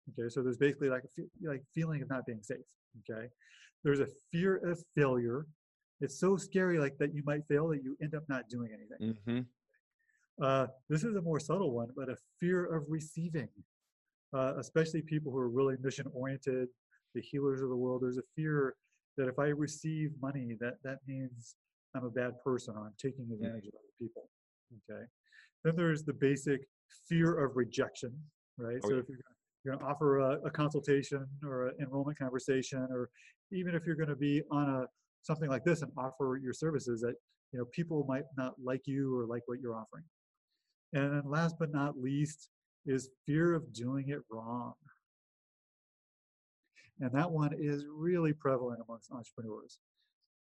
Okay, 0.08 0.30
so 0.30 0.42
there's 0.42 0.56
basically 0.56 0.88
like 0.88 1.02
a 1.04 1.46
like 1.46 1.62
feeling 1.74 2.00
of 2.00 2.08
not 2.08 2.24
being 2.24 2.40
safe. 2.42 2.64
Okay, 3.00 3.26
there's 3.82 4.00
a 4.00 4.08
fear 4.32 4.56
of 4.66 4.82
failure. 4.96 5.44
It's 6.00 6.18
so 6.18 6.38
scary, 6.38 6.78
like 6.78 6.96
that 6.96 7.14
you 7.14 7.22
might 7.26 7.42
fail 7.46 7.68
that 7.68 7.82
you 7.84 7.98
end 8.02 8.14
up 8.14 8.22
not 8.30 8.48
doing 8.48 8.70
anything. 8.72 9.16
Mm-hmm. 9.28 10.42
Uh, 10.42 10.68
this 10.88 11.04
is 11.04 11.14
a 11.14 11.20
more 11.20 11.38
subtle 11.38 11.72
one, 11.72 11.88
but 11.94 12.08
a 12.08 12.16
fear 12.40 12.64
of 12.74 12.84
receiving, 12.88 13.50
uh, 14.32 14.54
especially 14.58 15.02
people 15.02 15.30
who 15.30 15.38
are 15.38 15.50
really 15.50 15.76
mission 15.82 16.06
oriented, 16.14 16.68
the 17.14 17.20
healers 17.20 17.60
of 17.60 17.68
the 17.68 17.76
world. 17.76 18.00
There's 18.02 18.16
a 18.16 18.28
fear 18.34 18.76
that 19.16 19.28
if 19.28 19.38
I 19.38 19.46
receive 19.46 20.10
money, 20.20 20.56
that 20.60 20.74
that 20.84 20.98
means 21.06 21.54
I'm 21.94 22.04
a 22.04 22.10
bad 22.10 22.32
person 22.44 22.74
or 22.76 22.86
I'm 22.86 22.94
taking 23.00 23.28
advantage 23.32 23.66
of 23.66 23.74
other 23.74 23.94
people. 24.00 24.28
Okay. 24.90 25.04
Then 25.64 25.76
there's 25.76 26.04
the 26.04 26.12
basic 26.12 26.60
fear 27.08 27.44
of 27.44 27.56
rejection, 27.56 28.12
right? 28.58 28.78
Oh, 28.84 28.88
so 28.88 28.96
if 28.96 29.08
you're 29.08 29.18
gonna, 29.18 29.36
you're 29.64 29.76
going 29.76 29.86
to 29.86 29.90
offer 29.90 30.18
a, 30.18 30.40
a 30.46 30.50
consultation 30.50 31.26
or 31.42 31.68
an 31.68 31.74
enrollment 31.80 32.18
conversation, 32.18 32.86
or 32.90 33.08
even 33.52 33.74
if 33.74 33.86
you're 33.86 33.96
going 33.96 34.08
to 34.08 34.16
be 34.16 34.42
on 34.50 34.68
a 34.68 34.84
something 35.24 35.48
like 35.48 35.64
this 35.64 35.82
and 35.82 35.90
offer 35.96 36.38
your 36.42 36.52
services 36.52 37.00
that 37.00 37.14
you 37.52 37.58
know 37.58 37.64
people 37.72 38.04
might 38.08 38.24
not 38.36 38.52
like 38.62 38.82
you 38.86 39.18
or 39.18 39.26
like 39.26 39.42
what 39.46 39.58
you're 39.60 39.74
offering 39.74 40.04
and 40.92 41.12
then 41.12 41.22
last 41.24 41.56
but 41.58 41.72
not 41.72 41.98
least 41.98 42.50
is 42.86 43.08
fear 43.26 43.54
of 43.54 43.72
doing 43.72 44.10
it 44.10 44.20
wrong 44.30 44.74
and 47.00 47.10
that 47.12 47.30
one 47.30 47.52
is 47.58 47.86
really 47.90 48.32
prevalent 48.32 48.80
amongst 48.86 49.10
entrepreneurs. 49.10 49.78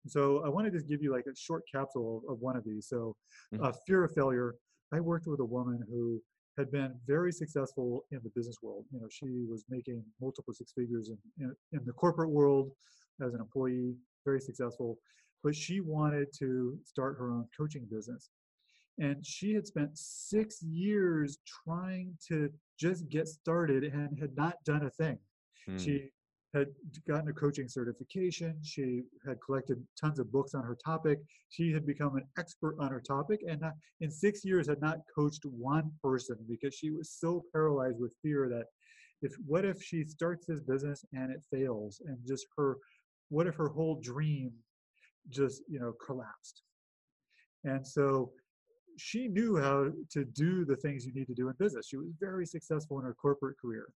So 0.07 0.43
i 0.45 0.49
want 0.49 0.67
to 0.67 0.71
just 0.71 0.89
give 0.89 1.03
you 1.03 1.13
like 1.13 1.27
a 1.27 1.37
short 1.37 1.63
capsule 1.73 2.23
of, 2.29 2.39
one 2.41 2.57
of 2.57 2.65
these. 2.65 2.89
So 2.89 3.17
Mhm. 3.53 3.65
uh, 3.65 3.73
fear 3.87 4.05
of 4.05 4.13
failure 4.13 4.55
i 4.93 5.01
worked 5.01 5.27
with 5.27 5.41
a 5.41 5.45
woman 5.45 5.81
who 5.91 6.23
had 6.59 6.71
been 6.71 6.93
very 7.07 7.33
successful 7.33 8.05
in 8.11 8.21
the 8.25 8.31
business 8.31 8.57
world. 8.63 8.85
You 8.93 9.01
know 9.01 9.09
she 9.09 9.45
was 9.53 9.65
making 9.69 10.05
multiple 10.21 10.53
six 10.55 10.73
figures 10.73 11.11
in, 11.11 11.19
in, 11.45 11.55
in 11.73 11.85
the 11.85 11.93
corporate 11.93 12.31
world 12.31 12.73
as 13.25 13.35
an 13.35 13.41
employee 13.41 13.95
very 14.25 14.41
successful 14.41 14.99
but 15.43 15.55
she 15.57 15.81
wanted 15.81 16.29
to 16.39 16.79
start 16.85 17.17
her 17.17 17.31
own 17.31 17.49
coaching 17.57 17.87
business. 17.91 18.31
And 18.99 19.25
she 19.25 19.55
had 19.55 19.67
spent 19.67 19.97
six 19.97 20.63
years 20.63 21.39
trying 21.65 22.19
to 22.29 22.51
just 22.79 23.09
get 23.09 23.27
started 23.27 23.85
and 23.85 24.19
had 24.19 24.37
not 24.37 24.63
done 24.65 24.85
a 24.85 24.91
thing. 24.91 25.19
Hmm. 25.67 25.77
she 25.79 26.11
had 26.53 26.67
gotten 27.07 27.29
a 27.29 27.33
coaching 27.33 27.69
certification. 27.69 28.57
She 28.63 29.03
had 29.27 29.39
collected 29.45 29.83
tons 30.01 30.19
of 30.19 30.33
books 30.33 30.55
on 30.55 30.65
her 30.65 30.77
topic. 30.85 31.21
She 31.49 31.73
had 31.73 31.87
become 31.87 32.17
an 32.17 32.27
expert 32.39 32.77
on 32.81 32.91
her 32.91 33.01
topic 33.01 33.41
and 33.49 33.61
not, 33.61 33.75
in 34.01 34.11
six 34.11 34.45
years 34.45 34.69
had 34.69 34.81
not 34.81 34.99
coached 35.15 35.45
one 35.45 35.93
person 36.03 36.37
because 36.49 36.75
she 36.75 36.91
was 36.91 37.11
so 37.11 37.45
paralyzed 37.53 38.01
with 38.01 38.13
fear 38.23 38.49
that 38.49 38.67
if 39.23 39.33
what 39.47 39.65
if 39.65 39.83
she 39.83 40.05
starts 40.05 40.47
this 40.47 40.61
business 40.61 41.05
and 41.13 41.31
it 41.31 41.43
fails 41.53 42.01
and 42.07 42.19
just 42.27 42.47
her 42.57 42.79
what 43.29 43.47
if 43.47 43.55
her 43.55 43.69
whole 43.69 44.01
dream 44.03 44.51
just 45.29 45.63
you 45.69 45.79
know 45.79 45.93
collapsed? 46.05 46.63
And 47.65 47.87
so 47.87 48.33
she 48.97 49.29
knew 49.29 49.57
how 49.57 49.93
to 50.11 50.25
do 50.25 50.65
the 50.65 50.77
things 50.77 51.07
you 51.07 51.13
need 51.13 51.27
to 51.27 51.35
do 51.35 51.49
in 51.49 51.55
business. 51.59 51.87
She 51.89 51.97
was 51.97 52.09
very 52.19 52.45
successful 52.45 52.99
in 52.99 53.05
her 53.05 53.15
corporate 53.15 53.57
career 53.61 53.87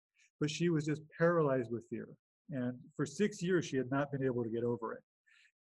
but 0.41 0.51
she 0.51 0.69
was 0.69 0.85
just 0.85 1.01
paralyzed 1.17 1.71
with 1.71 1.89
fear 1.89 2.09
and 2.51 2.75
for 2.97 3.07
six 3.07 3.43
years 3.43 3.65
she 3.65 3.77
had 3.77 3.91
not 3.91 4.13
been 4.13 4.25
able 4.25 4.43
to 4.43 4.51
get 4.51 4.65
over 4.65 4.93
it. 4.93 5.03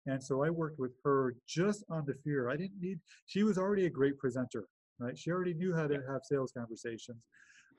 And 0.07 0.23
so 0.23 0.43
i 0.43 0.51
worked 0.51 0.79
with 0.79 0.93
her 1.05 1.37
just 1.47 1.85
on 1.89 2.05
the 2.07 2.15
fear. 2.25 2.51
I 2.51 2.57
didn't 2.57 2.81
need 2.81 2.99
she 3.27 3.43
was 3.45 3.59
already 3.59 3.87
a 3.87 3.91
great 3.91 4.19
presenter 4.19 4.65
right? 4.99 5.19
She 5.19 5.31
already 5.31 5.55
knew 5.55 5.75
how 5.75 5.87
to 5.87 5.95
have 5.95 6.21
sales 6.23 6.53
conversations. 6.57 7.19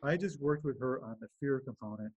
I 0.03 0.17
just 0.17 0.41
worked 0.41 0.65
with 0.65 0.79
her 0.79 1.01
on 1.03 1.15
the 1.21 1.27
fear 1.39 1.61
component 1.65 2.11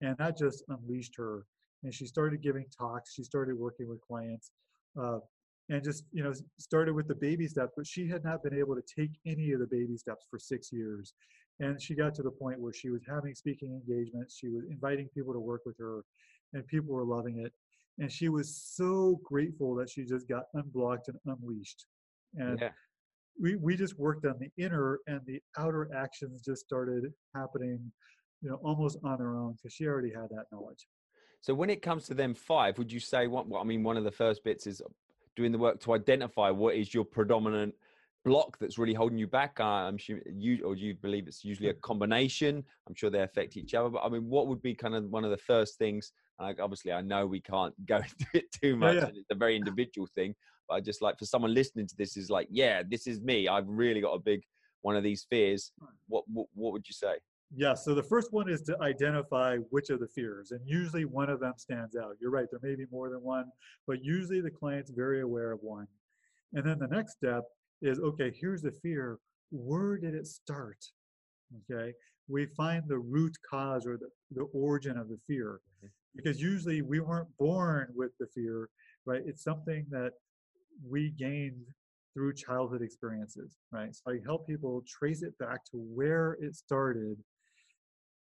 and 0.00 0.16
that 0.18 0.38
just 0.38 0.62
unleashed 0.68 1.14
her. 1.16 1.44
And 1.82 1.92
she 1.92 2.06
started 2.06 2.42
giving 2.42 2.66
talks. 2.78 3.12
She 3.12 3.24
started 3.24 3.58
working 3.58 3.88
with 3.88 4.00
clients 4.00 4.52
uh, 5.00 5.18
and 5.68 5.82
just 5.82 6.04
you 6.12 6.22
know 6.22 6.32
started 6.58 6.94
with 6.94 7.08
the 7.08 7.14
baby 7.14 7.46
steps 7.46 7.72
but 7.76 7.86
she 7.86 8.08
had 8.08 8.24
not 8.24 8.42
been 8.42 8.54
able 8.54 8.74
to 8.74 8.82
take 8.82 9.10
any 9.26 9.52
of 9.52 9.60
the 9.60 9.66
baby 9.66 9.96
steps 9.96 10.26
for 10.30 10.38
six 10.38 10.72
years 10.72 11.14
and 11.60 11.80
she 11.80 11.94
got 11.94 12.14
to 12.14 12.22
the 12.22 12.30
point 12.30 12.58
where 12.58 12.72
she 12.72 12.90
was 12.90 13.02
having 13.08 13.34
speaking 13.34 13.70
engagements 13.72 14.36
she 14.38 14.48
was 14.48 14.64
inviting 14.70 15.08
people 15.14 15.32
to 15.32 15.40
work 15.40 15.62
with 15.66 15.76
her 15.78 16.02
and 16.52 16.66
people 16.66 16.94
were 16.94 17.04
loving 17.04 17.38
it 17.38 17.52
and 17.98 18.10
she 18.10 18.28
was 18.28 18.56
so 18.56 19.20
grateful 19.22 19.74
that 19.74 19.88
she 19.88 20.04
just 20.04 20.28
got 20.28 20.44
unblocked 20.54 21.08
and 21.08 21.18
unleashed 21.26 21.86
and 22.36 22.58
Yeah. 22.60 22.70
we, 23.40 23.56
we 23.56 23.76
just 23.76 23.98
worked 23.98 24.24
on 24.26 24.34
the 24.38 24.50
inner 24.62 24.98
and 25.06 25.20
the 25.26 25.40
outer 25.58 25.88
actions 25.94 26.42
just 26.42 26.64
started 26.64 27.04
happening 27.34 27.92
you 28.40 28.50
know 28.50 28.58
almost 28.64 28.98
on 29.04 29.18
their 29.18 29.36
own 29.36 29.52
because 29.54 29.72
she 29.72 29.86
already 29.86 30.10
had 30.10 30.28
that 30.30 30.46
knowledge 30.50 30.86
So 31.40 31.54
when 31.54 31.70
it 31.70 31.82
comes 31.82 32.06
to 32.06 32.14
them 32.14 32.34
five, 32.34 32.78
would 32.78 32.92
you 32.92 33.00
say 33.00 33.26
what? 33.26 33.48
Well, 33.48 33.60
I 33.60 33.64
mean, 33.64 33.82
one 33.82 33.96
of 33.96 34.04
the 34.04 34.12
first 34.12 34.44
bits 34.44 34.66
is 34.66 34.80
doing 35.34 35.50
the 35.52 35.58
work 35.58 35.80
to 35.80 35.92
identify 35.94 36.50
what 36.50 36.76
is 36.76 36.94
your 36.94 37.04
predominant 37.04 37.74
block 38.24 38.58
that's 38.58 38.78
really 38.78 38.94
holding 38.94 39.18
you 39.18 39.26
back. 39.26 39.58
Uh, 39.58 39.64
I'm 39.64 39.98
sure 39.98 40.20
you, 40.32 40.62
or 40.64 40.76
you 40.76 40.94
believe 40.94 41.26
it's 41.26 41.44
usually 41.44 41.68
a 41.68 41.74
combination. 41.74 42.64
I'm 42.88 42.94
sure 42.94 43.10
they 43.10 43.22
affect 43.22 43.56
each 43.56 43.74
other, 43.74 43.88
but 43.88 44.02
I 44.04 44.08
mean, 44.08 44.28
what 44.28 44.46
would 44.46 44.62
be 44.62 44.74
kind 44.74 44.94
of 44.94 45.04
one 45.04 45.24
of 45.24 45.30
the 45.30 45.36
first 45.36 45.78
things 45.78 46.12
I, 46.42 46.54
obviously, 46.60 46.92
I 46.92 47.00
know 47.00 47.26
we 47.26 47.40
can't 47.40 47.74
go 47.86 47.96
into 48.18 48.26
it 48.34 48.52
too 48.52 48.76
much, 48.76 48.96
yeah. 48.96 49.06
and 49.06 49.16
it's 49.16 49.30
a 49.30 49.34
very 49.34 49.56
individual 49.56 50.08
thing. 50.14 50.34
But 50.68 50.74
I 50.74 50.80
just 50.80 51.02
like 51.02 51.18
for 51.18 51.26
someone 51.26 51.54
listening 51.54 51.86
to 51.88 51.96
this 51.96 52.16
is 52.16 52.30
like, 52.30 52.48
yeah, 52.50 52.82
this 52.88 53.06
is 53.06 53.20
me. 53.20 53.48
I've 53.48 53.68
really 53.68 54.00
got 54.00 54.12
a 54.12 54.18
big 54.18 54.42
one 54.82 54.96
of 54.96 55.02
these 55.02 55.26
fears. 55.28 55.72
What 56.08 56.24
what, 56.32 56.46
what 56.54 56.72
would 56.72 56.86
you 56.88 56.94
say? 56.94 57.14
Yeah, 57.54 57.74
so 57.74 57.94
the 57.94 58.02
first 58.02 58.32
one 58.32 58.48
is 58.48 58.62
to 58.62 58.80
identify 58.80 59.58
which 59.70 59.90
of 59.90 60.00
the 60.00 60.08
fears, 60.08 60.52
and 60.52 60.60
usually 60.64 61.04
one 61.04 61.28
of 61.28 61.40
them 61.40 61.54
stands 61.56 61.96
out. 61.96 62.16
You're 62.20 62.30
right, 62.30 62.46
there 62.50 62.60
may 62.62 62.74
be 62.76 62.86
more 62.90 63.10
than 63.10 63.22
one, 63.22 63.46
but 63.86 64.02
usually 64.02 64.40
the 64.40 64.50
client's 64.50 64.90
very 64.90 65.20
aware 65.20 65.52
of 65.52 65.60
one. 65.62 65.86
And 66.54 66.64
then 66.64 66.78
the 66.78 66.86
next 66.86 67.12
step 67.12 67.44
is 67.82 67.98
okay, 68.00 68.32
here's 68.40 68.62
the 68.62 68.72
fear. 68.72 69.18
Where 69.50 69.98
did 69.98 70.14
it 70.14 70.26
start? 70.26 70.78
Okay, 71.70 71.92
we 72.28 72.46
find 72.46 72.84
the 72.88 72.98
root 72.98 73.36
cause 73.48 73.86
or 73.86 73.98
the, 73.98 74.08
the 74.30 74.44
origin 74.54 74.96
of 74.96 75.08
the 75.08 75.18
fear 75.26 75.60
Mhm. 75.84 75.90
because 76.16 76.40
usually 76.40 76.82
we 76.82 77.00
weren't 77.00 77.36
born 77.38 77.92
with 77.94 78.12
the 78.18 78.26
fear, 78.28 78.70
right? 79.04 79.22
It's 79.26 79.42
something 79.42 79.86
that 79.90 80.14
we 80.88 81.10
gained 81.10 81.66
through 82.14 82.34
childhood 82.34 82.82
experiences, 82.82 83.58
right? 83.70 83.94
So 83.94 84.12
I 84.12 84.20
help 84.24 84.46
people 84.46 84.82
trace 84.86 85.22
it 85.22 85.36
back 85.38 85.64
to 85.66 85.76
where 85.78 86.34
it 86.40 86.54
started 86.54 87.22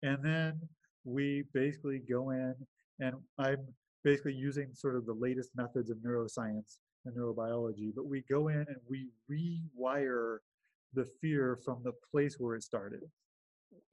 and 0.04 0.24
then 0.24 0.60
we 1.04 1.43
basically 1.54 2.00
go 2.10 2.32
in 2.32 2.56
and 3.00 3.15
i'm 3.38 3.58
basically 4.04 4.34
using 4.34 4.69
sort 4.74 4.95
of 4.95 5.06
the 5.06 5.13
latest 5.13 5.50
methods 5.56 5.89
of 5.89 5.98
neuroscience 5.98 6.78
and 7.06 7.16
neurobiology 7.16 7.92
but 7.96 8.06
we 8.06 8.24
go 8.30 8.50
in 8.50 8.66
and 8.68 8.78
we 8.88 9.10
rewire 9.30 10.40
the 10.94 11.06
fear 11.22 11.58
from 11.64 11.82
the 11.84 11.94
place 12.12 12.40
where 12.40 12.56
it 12.56 12.64
started. 12.64 13.02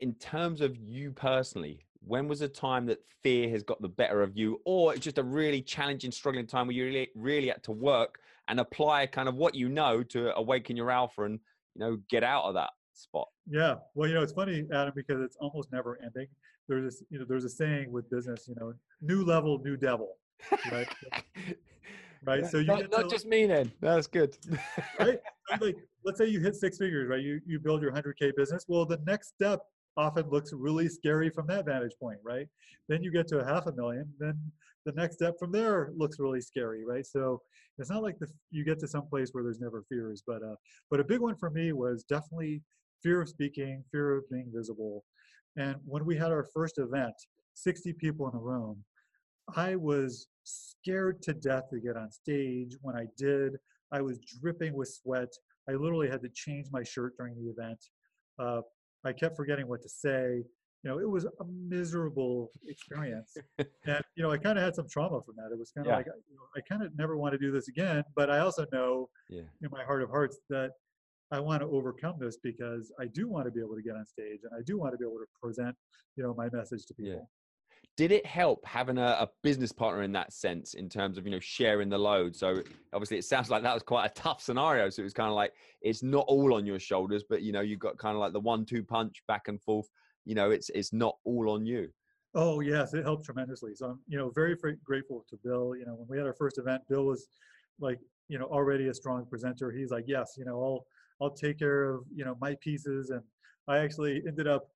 In 0.01 0.15
terms 0.15 0.61
of 0.61 0.77
you 0.77 1.13
personally, 1.13 1.85
when 2.01 2.29
was 2.29 2.41
a 2.41 2.49
time 2.49 2.87
that 2.87 3.01
fear 3.23 3.49
has 3.51 3.63
got 3.63 3.81
the 3.83 3.89
better 3.89 4.23
of 4.23 4.37
you, 4.37 4.61
or 4.65 4.95
it's 4.95 5.05
just 5.05 5.19
a 5.19 5.23
really 5.23 5.61
challenging, 5.61 6.11
struggling 6.11 6.47
time 6.47 6.67
where 6.67 6.77
you 6.77 6.85
really, 6.85 7.09
really 7.15 7.49
had 7.49 7.63
to 7.65 7.73
work 7.73 8.21
and 8.49 8.61
apply 8.61 9.07
kind 9.07 9.29
of 9.29 9.35
what 9.35 9.55
you 9.55 9.69
know 9.69 10.03
to 10.03 10.35
awaken 10.37 10.77
your 10.77 10.91
alpha 10.91 11.25
and 11.25 11.41
you 11.75 11.81
know 11.81 11.99
get 12.09 12.23
out 12.23 12.45
of 12.45 12.55
that 12.55 12.71
spot? 12.95 13.29
yeah. 13.49 13.77
Well 13.95 14.09
you 14.09 14.15
know 14.15 14.23
it's 14.23 14.33
funny 14.33 14.67
adam 14.73 14.93
because 14.95 15.21
it's 15.21 15.37
almost 15.41 15.73
never 15.73 15.99
ending. 16.03 16.29
There's 16.69 16.85
this 16.85 17.03
you 17.11 17.19
know 17.19 17.25
there's 17.29 17.45
a 17.45 17.49
saying 17.49 17.93
with 17.93 18.09
business 18.11 18.49
you 18.49 18.55
know 18.59 18.73
new 19.01 19.25
level 19.25 19.61
new 19.63 19.77
devil 19.77 20.17
right 20.73 20.89
right 22.27 22.43
Yeah, 22.43 22.49
so 22.49 22.59
you 22.59 22.67
not, 22.67 22.91
not 22.91 23.03
to- 23.03 23.09
just 23.09 23.27
me 23.27 23.47
then. 23.47 23.73
That's 23.81 24.07
good. 24.07 24.37
right? 25.01 25.19
Like, 25.61 25.77
let's 26.05 26.19
say 26.19 26.27
you 26.27 26.41
hit 26.41 26.57
six 26.57 26.79
figures, 26.79 27.09
right? 27.09 27.21
You 27.23 27.41
you 27.47 27.61
build 27.61 27.83
your 27.83 27.93
100k 27.93 28.33
business. 28.37 28.65
Well, 28.69 28.85
the 28.85 29.01
next 29.07 29.29
step 29.29 29.61
often 29.97 30.29
looks 30.29 30.53
really 30.53 30.89
scary 30.89 31.31
from 31.31 31.47
that 31.47 31.65
vantage 31.65 31.95
point, 32.01 32.19
right? 32.25 32.47
Then 32.89 33.03
you 33.03 33.11
get 33.11 33.27
to 33.29 33.39
a 33.39 33.45
half 33.45 33.67
a 33.67 33.73
million. 33.73 34.13
Then 34.19 34.39
the 34.85 34.93
next 34.93 35.17
step 35.17 35.35
from 35.39 35.53
there 35.53 35.91
looks 35.97 36.19
really 36.19 36.41
scary, 36.41 36.85
right? 36.85 37.07
So 37.07 37.41
it's 37.79 37.91
not 37.91 38.03
like 38.03 38.19
the, 38.19 38.29
you 38.51 38.65
get 38.65 38.79
to 38.81 38.89
some 38.89 39.07
place 39.09 39.31
where 39.33 39.43
there's 39.43 39.61
never 39.61 39.83
fears, 39.89 40.23
but 40.27 40.43
uh, 40.43 40.57
but 40.91 41.01
a 41.01 41.05
big 41.05 41.21
one 41.21 41.37
for 41.37 41.51
me 41.51 41.73
was 41.73 42.05
definitely 42.05 42.63
fear 43.03 43.21
of 43.23 43.29
speaking, 43.29 43.85
fear 43.93 44.17
of 44.17 44.25
being 44.31 44.51
visible. 44.55 45.05
And 45.57 45.77
when 45.85 46.05
we 46.05 46.17
had 46.17 46.31
our 46.31 46.47
first 46.53 46.79
event, 46.79 47.15
60 47.55 47.95
people 47.95 48.29
in 48.29 48.37
a 48.37 48.41
room, 48.41 48.85
I 49.55 49.77
was 49.77 50.27
scared 50.47 51.23
to 51.23 51.35
death 51.35 51.65
to 51.71 51.81
get 51.81 51.97
on 51.97 52.11
stage. 52.11 52.77
When 52.81 52.97
I 52.97 53.07
did, 53.19 53.57
I 53.93 54.01
was 54.01 54.19
dripping 54.41 54.75
with 54.75 54.89
sweat. 54.89 55.29
I 55.69 55.73
literally 55.73 56.09
had 56.09 56.23
to 56.23 56.29
change 56.29 56.69
my 56.73 56.83
shirt 56.83 57.15
during 57.19 57.35
the 57.35 57.51
event. 57.51 57.85
Uh, 58.39 58.63
I 59.05 59.13
kept 59.13 59.37
forgetting 59.37 59.69
what 59.69 59.83
to 59.83 59.89
say. 59.89 60.45
You 60.83 60.91
know, 60.91 60.99
it 61.01 61.09
was 61.09 61.25
a 61.25 61.45
miserable 61.69 62.51
experience. 62.69 63.37
and, 63.59 64.03
you 64.15 64.23
know, 64.23 64.31
I 64.31 64.39
kind 64.39 64.57
of 64.59 64.65
had 64.65 64.75
some 64.77 64.87
trauma 64.89 65.21
from 65.25 65.35
that. 65.37 65.53
It 65.53 65.59
was 65.59 65.73
kind 65.73 65.87
of 65.87 65.91
Yeah. 65.91 65.97
like, 65.97 66.07
you 66.07 66.37
know, 66.37 66.43
I 66.57 66.61
kind 66.61 66.83
of 66.83 66.97
never 66.97 67.17
want 67.17 67.33
to 67.33 67.39
do 67.39 67.51
this 67.51 67.69
again. 67.69 68.05
But 68.15 68.31
I 68.31 68.39
also 68.39 68.67
know 68.73 69.09
yeah. 69.29 69.43
in 69.63 69.71
my 69.71 69.83
heart 69.85 70.03
of 70.03 70.11
hearts 70.11 70.39
that 70.51 70.71
I 71.33 71.41
want 71.41 71.61
to 71.63 71.67
overcome 71.67 72.17
this 72.21 72.37
because 72.41 72.93
I 73.01 73.07
do 73.07 73.29
want 73.29 73.47
to 73.47 73.51
be 73.51 73.61
able 73.61 73.75
to 73.75 73.83
get 73.83 73.97
on 73.97 74.07
stage 74.07 74.41
and 74.45 74.53
I 74.57 74.63
do 74.65 74.79
want 74.79 74.93
to 74.93 74.99
be 74.99 75.05
able 75.05 75.19
to 75.19 75.27
present, 75.43 75.75
you 76.15 76.23
know, 76.23 76.35
my 76.35 76.49
message 76.53 76.87
to 76.87 76.95
people. 76.95 77.29
Did 77.97 78.13
it 78.13 78.27
help 78.27 78.65
having 78.67 78.99
a, 78.99 79.17
a 79.21 79.29
business 79.43 79.73
partner 79.73 80.03
in 80.03 80.13
that 80.13 80.33
sense, 80.33 80.75
in 80.75 80.89
terms 80.89 81.17
of 81.17 81.25
you 81.25 81.31
know 81.31 81.41
sharing 81.41 81.89
the 81.89 81.99
load? 81.99 82.37
So 82.37 82.63
obviously, 82.93 83.17
it 83.17 83.25
sounds 83.25 83.49
like 83.49 83.63
that 83.63 83.73
was 83.73 83.83
quite 83.83 84.07
a 84.07 84.15
tough 84.15 84.43
scenario. 84.43 84.91
So 84.91 85.01
it 85.01 85.05
was 85.05 85.15
kind 85.15 85.31
of 85.31 85.35
like 85.35 85.55
it's 85.81 86.03
not 86.03 86.27
all 86.29 86.55
on 86.55 86.67
your 86.67 86.79
shoulders, 86.79 87.25
but 87.29 87.41
you 87.41 87.53
know 87.53 87.63
you've 87.63 87.81
got 87.81 87.97
kind 87.97 88.15
of 88.15 88.21
like 88.21 88.35
the 88.35 88.41
one-two 88.41 88.85
punch 88.85 89.23
back 89.27 89.49
and 89.49 89.61
forth. 89.63 89.89
You 90.27 90.35
know, 90.35 90.51
it's 90.51 90.69
it's 90.71 90.93
not 90.93 91.17
all 91.25 91.51
on 91.51 91.65
you. 91.65 91.89
Oh 92.35 92.61
yes, 92.61 92.93
it 92.93 93.03
helped 93.05 93.25
tremendously. 93.25 93.75
So 93.75 93.87
I'm, 93.87 94.01
you 94.07 94.19
know, 94.19 94.31
very 94.31 94.57
fr- 94.57 94.71
grateful 94.85 95.25
to 95.31 95.39
Bill. 95.43 95.75
You 95.75 95.87
know, 95.87 95.95
when 95.95 96.07
we 96.09 96.19
had 96.19 96.27
our 96.27 96.35
first 96.35 96.59
event, 96.59 96.83
Bill 96.91 97.07
was 97.07 97.29
like, 97.81 97.99
you 98.29 98.39
know, 98.39 98.45
already 98.45 98.89
a 98.89 98.95
strong 98.95 99.25
presenter. 99.25 99.71
He's 99.71 99.91
like, 99.91 100.05
yes, 100.07 100.35
you 100.37 100.45
know, 100.45 100.63
I'll 100.63 100.87
I'll 101.23 101.35
take 101.35 101.59
care 101.59 101.95
of 101.95 102.05
you 102.15 102.27
know 102.27 102.37
my 102.43 102.57
pieces, 102.61 103.09
and 103.09 103.23
I 103.69 103.79
actually 103.79 104.23
ended 104.29 104.47
up 104.47 104.69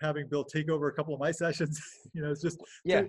having 0.00 0.28
Bill 0.28 0.44
take 0.44 0.70
over 0.70 0.88
a 0.88 0.92
couple 0.92 1.14
of 1.14 1.20
my 1.20 1.30
sessions. 1.44 1.80
you 2.12 2.22
know, 2.22 2.30
it's 2.30 2.42
just 2.42 2.58
Yeah. 2.84 3.02
to, 3.02 3.08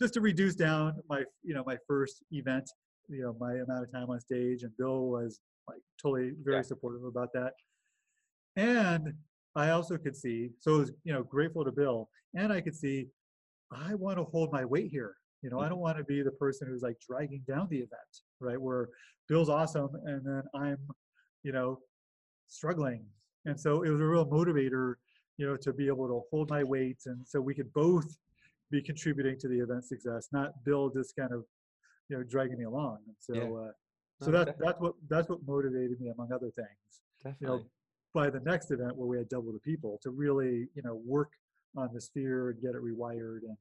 just 0.00 0.14
to 0.14 0.20
reduce 0.20 0.54
down 0.54 0.94
my 1.08 1.24
you 1.42 1.54
know 1.54 1.64
my 1.66 1.76
first 1.86 2.22
event, 2.30 2.70
you 3.08 3.22
know, 3.22 3.36
my 3.38 3.52
amount 3.54 3.84
of 3.84 3.92
time 3.92 4.10
on 4.10 4.20
stage, 4.20 4.62
and 4.62 4.72
Bill 4.76 5.06
was 5.06 5.40
like 5.68 5.80
totally 6.00 6.32
very 6.42 6.58
Yeah. 6.58 6.62
supportive 6.62 7.04
about 7.04 7.32
that. 7.34 7.54
And 8.56 9.14
I 9.56 9.70
also 9.70 9.96
could 9.96 10.16
see, 10.16 10.50
so 10.58 10.76
I 10.76 10.78
was 10.78 10.92
you 11.04 11.12
know 11.12 11.22
grateful 11.22 11.64
to 11.64 11.72
Bill, 11.72 12.08
and 12.34 12.52
I 12.52 12.60
could 12.60 12.74
see 12.74 13.08
I 13.72 13.94
want 13.94 14.18
to 14.18 14.24
hold 14.24 14.52
my 14.52 14.64
weight 14.64 14.90
here. 14.90 15.14
You 15.42 15.50
know, 15.50 15.58
I 15.58 15.62
mm-hmm. 15.62 15.70
don't 15.70 15.80
want 15.80 15.98
to 15.98 16.04
be 16.04 16.22
the 16.22 16.32
person 16.32 16.68
who's 16.68 16.82
like 16.82 16.96
dragging 17.00 17.42
down 17.48 17.68
the 17.70 17.78
event, 17.78 18.12
right? 18.40 18.60
Where 18.60 18.88
Bill's 19.28 19.48
awesome 19.48 19.90
and 20.04 20.24
then 20.24 20.42
I'm, 20.54 20.78
you 21.42 21.52
know, 21.52 21.78
struggling. 22.48 23.04
And 23.46 23.58
so 23.58 23.82
it 23.82 23.90
was 23.90 24.00
a 24.00 24.04
real 24.04 24.26
motivator, 24.26 24.94
you 25.40 25.46
know, 25.46 25.56
to 25.56 25.72
be 25.72 25.86
able 25.86 26.06
to 26.06 26.20
hold 26.30 26.50
my 26.50 26.62
weight 26.62 26.98
and 27.06 27.26
so 27.26 27.40
we 27.40 27.54
could 27.54 27.72
both 27.72 28.18
be 28.70 28.82
contributing 28.82 29.36
to 29.38 29.48
the 29.48 29.58
event 29.58 29.82
success, 29.84 30.28
not 30.32 30.52
Bill 30.66 30.90
just 30.90 31.16
kind 31.16 31.32
of, 31.32 31.44
you 32.10 32.16
know, 32.18 32.22
dragging 32.22 32.58
me 32.58 32.64
along. 32.64 32.98
And 33.06 33.16
so 33.18 33.34
Yeah. 33.34 33.60
uh 33.62 33.72
so 34.22 34.30
No, 34.30 34.44
that 34.44 34.58
that's 34.58 34.78
what 34.80 34.94
that's 35.08 35.28
what 35.30 35.40
motivated 35.46 35.98
me 35.98 36.08
among 36.10 36.30
other 36.30 36.50
things 36.50 36.90
definitely. 37.24 37.40
you 37.40 37.46
know, 37.46 37.70
by 38.12 38.28
the 38.28 38.40
next 38.40 38.70
event 38.70 38.94
where 38.96 39.08
we 39.12 39.16
had 39.16 39.28
double 39.30 39.52
the 39.52 39.60
people 39.60 39.98
to 40.02 40.10
really, 40.10 40.68
you 40.76 40.82
know, 40.82 40.96
work 41.16 41.32
on 41.74 41.88
the 41.94 42.00
sphere 42.00 42.50
and 42.50 42.60
get 42.60 42.74
it 42.74 42.82
rewired. 42.82 43.40
And 43.48 43.56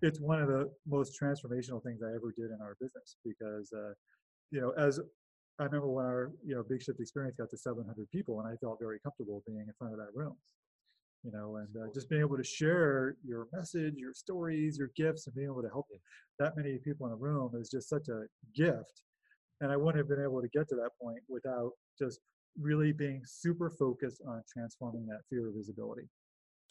it's 0.00 0.20
one 0.20 0.40
of 0.40 0.48
the 0.48 0.70
most 0.86 1.20
transformational 1.20 1.82
things 1.82 2.00
I 2.02 2.14
ever 2.14 2.32
did 2.34 2.50
in 2.56 2.58
our 2.62 2.76
business 2.80 3.16
because, 3.24 3.70
uh, 3.72 3.92
you 4.50 4.60
know, 4.62 4.70
as 4.86 4.98
I 5.58 5.64
remember 5.64 5.88
when 5.88 6.06
our, 6.06 6.32
you 6.48 6.54
know, 6.54 6.62
Big 6.62 6.82
Shift 6.82 7.00
experience 7.00 7.36
got 7.36 7.50
to 7.50 7.58
700 7.58 8.10
people 8.10 8.40
and 8.40 8.48
I 8.48 8.56
felt 8.56 8.78
very 8.80 8.98
comfortable 9.00 9.42
being 9.46 9.66
in 9.68 9.74
front 9.78 9.92
of 9.92 9.98
that 9.98 10.14
room, 10.14 10.36
you 11.22 11.30
know, 11.30 11.56
and 11.56 11.68
uh, 11.76 11.92
just 11.94 12.08
being 12.08 12.20
able 12.20 12.36
to 12.36 12.44
share 12.44 13.16
your 13.24 13.46
message, 13.52 13.94
your 13.96 14.14
stories, 14.14 14.76
your 14.78 14.90
gifts, 14.96 15.26
and 15.26 15.36
being 15.36 15.48
able 15.48 15.62
to 15.62 15.68
help 15.68 15.86
that 16.38 16.56
many 16.56 16.78
people 16.78 17.06
in 17.06 17.12
a 17.12 17.16
room 17.16 17.52
is 17.60 17.70
just 17.70 17.88
such 17.88 18.08
a 18.08 18.22
gift. 18.54 19.02
And 19.60 19.70
I 19.70 19.76
wouldn't 19.76 19.98
have 19.98 20.08
been 20.08 20.22
able 20.22 20.42
to 20.42 20.48
get 20.48 20.68
to 20.70 20.74
that 20.76 20.90
point 21.00 21.20
without 21.28 21.72
just 21.98 22.20
really 22.60 22.92
being 22.92 23.22
super 23.24 23.70
focused 23.70 24.20
on 24.26 24.42
transforming 24.52 25.06
that 25.06 25.20
fear 25.30 25.48
of 25.48 25.54
visibility. 25.54 26.08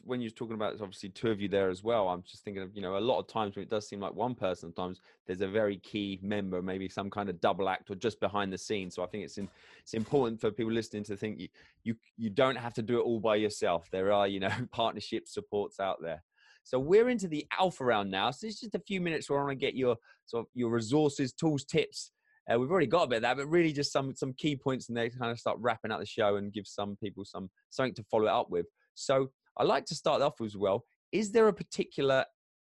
When 0.04 0.22
you're 0.22 0.32
talking 0.32 0.56
about 0.56 0.74
obviously 0.82 1.10
two 1.10 1.30
of 1.30 1.40
you 1.40 1.48
there 1.48 1.70
as 1.70 1.84
well 1.84 2.10
i'm 2.10 2.24
just 2.24 2.44
thinking 2.44 2.64
of 2.64 2.76
you 2.76 2.82
know 2.82 2.98
a 2.98 3.00
lot 3.00 3.20
of 3.20 3.28
times 3.28 3.56
when 3.56 3.64
it 3.64 3.70
does 3.70 3.88
seem 3.88 4.00
like 4.00 4.14
one 4.14 4.34
person 4.36 4.74
sometimes 4.74 5.00
there's 5.28 5.42
a 5.42 5.48
very 5.48 5.78
key 5.78 6.20
member 6.22 6.62
maybe 6.62 6.90
some 6.90 7.10
kind 7.10 7.30
of 7.30 7.40
double 7.42 7.70
act 7.70 7.90
or 7.90 7.96
just 7.96 8.20
behind 8.20 8.52
the 8.52 8.58
scenes. 8.58 8.96
So 8.96 9.04
i 9.04 9.08
think 9.08 9.24
it's 9.24 9.38
in, 9.38 9.50
it's 9.80 9.94
important 9.94 10.40
for 10.40 10.52
people 10.52 10.72
listening 10.72 11.04
to 11.06 11.18
think 11.18 11.40
you, 11.40 11.48
you 11.84 11.96
you 12.18 12.30
don't 12.30 12.56
have 12.56 12.74
to 12.76 12.82
do 12.82 13.00
it 13.00 13.04
all 13.04 13.20
by 13.20 13.36
yourself. 13.36 13.90
There 13.92 14.12
are 14.12 14.28
you 14.28 14.40
know 14.40 14.52
partnership 14.72 15.28
supports 15.28 15.80
out 15.80 16.02
there. 16.02 16.24
So 16.64 16.78
we're 16.80 17.10
into 17.10 17.28
the 17.28 17.46
alpha 17.58 17.84
round 17.84 18.12
now. 18.12 18.30
So 18.32 18.46
it's 18.46 18.60
just 18.60 18.76
a 18.76 18.80
few 18.80 19.02
minutes 19.02 19.30
where 19.30 19.40
i 19.40 19.44
want 19.44 19.60
to 19.60 19.66
get 19.66 19.76
your 19.76 19.96
sort 20.26 20.42
of 20.42 20.48
your 20.54 20.70
resources 20.70 21.34
tools 21.34 21.64
tips. 21.64 22.12
Uh, 22.52 22.60
we've 22.60 22.72
already 22.72 22.88
got 22.88 23.04
a 23.04 23.08
bit 23.08 23.18
of 23.18 23.22
that, 23.22 23.38
but 23.38 23.48
really 23.48 23.72
just 23.72 23.92
some 23.92 24.14
some 24.16 24.34
key 24.34 24.56
points, 24.56 24.90
and 24.90 24.98
they 24.98 25.10
kind 25.10 25.32
of 25.32 25.40
start 25.40 25.58
wrapping 25.60 25.92
up 25.92 26.00
the 26.00 26.06
show 26.06 26.36
and 26.36 26.54
give 26.54 26.68
some 26.68 26.96
people 26.98 27.24
some 27.26 27.50
something 27.70 27.94
to 27.94 28.04
follow 28.04 28.26
it 28.26 28.32
up 28.32 28.50
with. 28.50 28.66
So 28.96 29.32
I 29.58 29.64
like 29.64 29.86
to 29.86 29.96
start 29.96 30.22
off 30.22 30.42
as 30.42 30.56
well. 30.58 30.86
Is 31.12 31.32
there 31.32 31.48
a 31.48 31.54
particular 31.54 32.26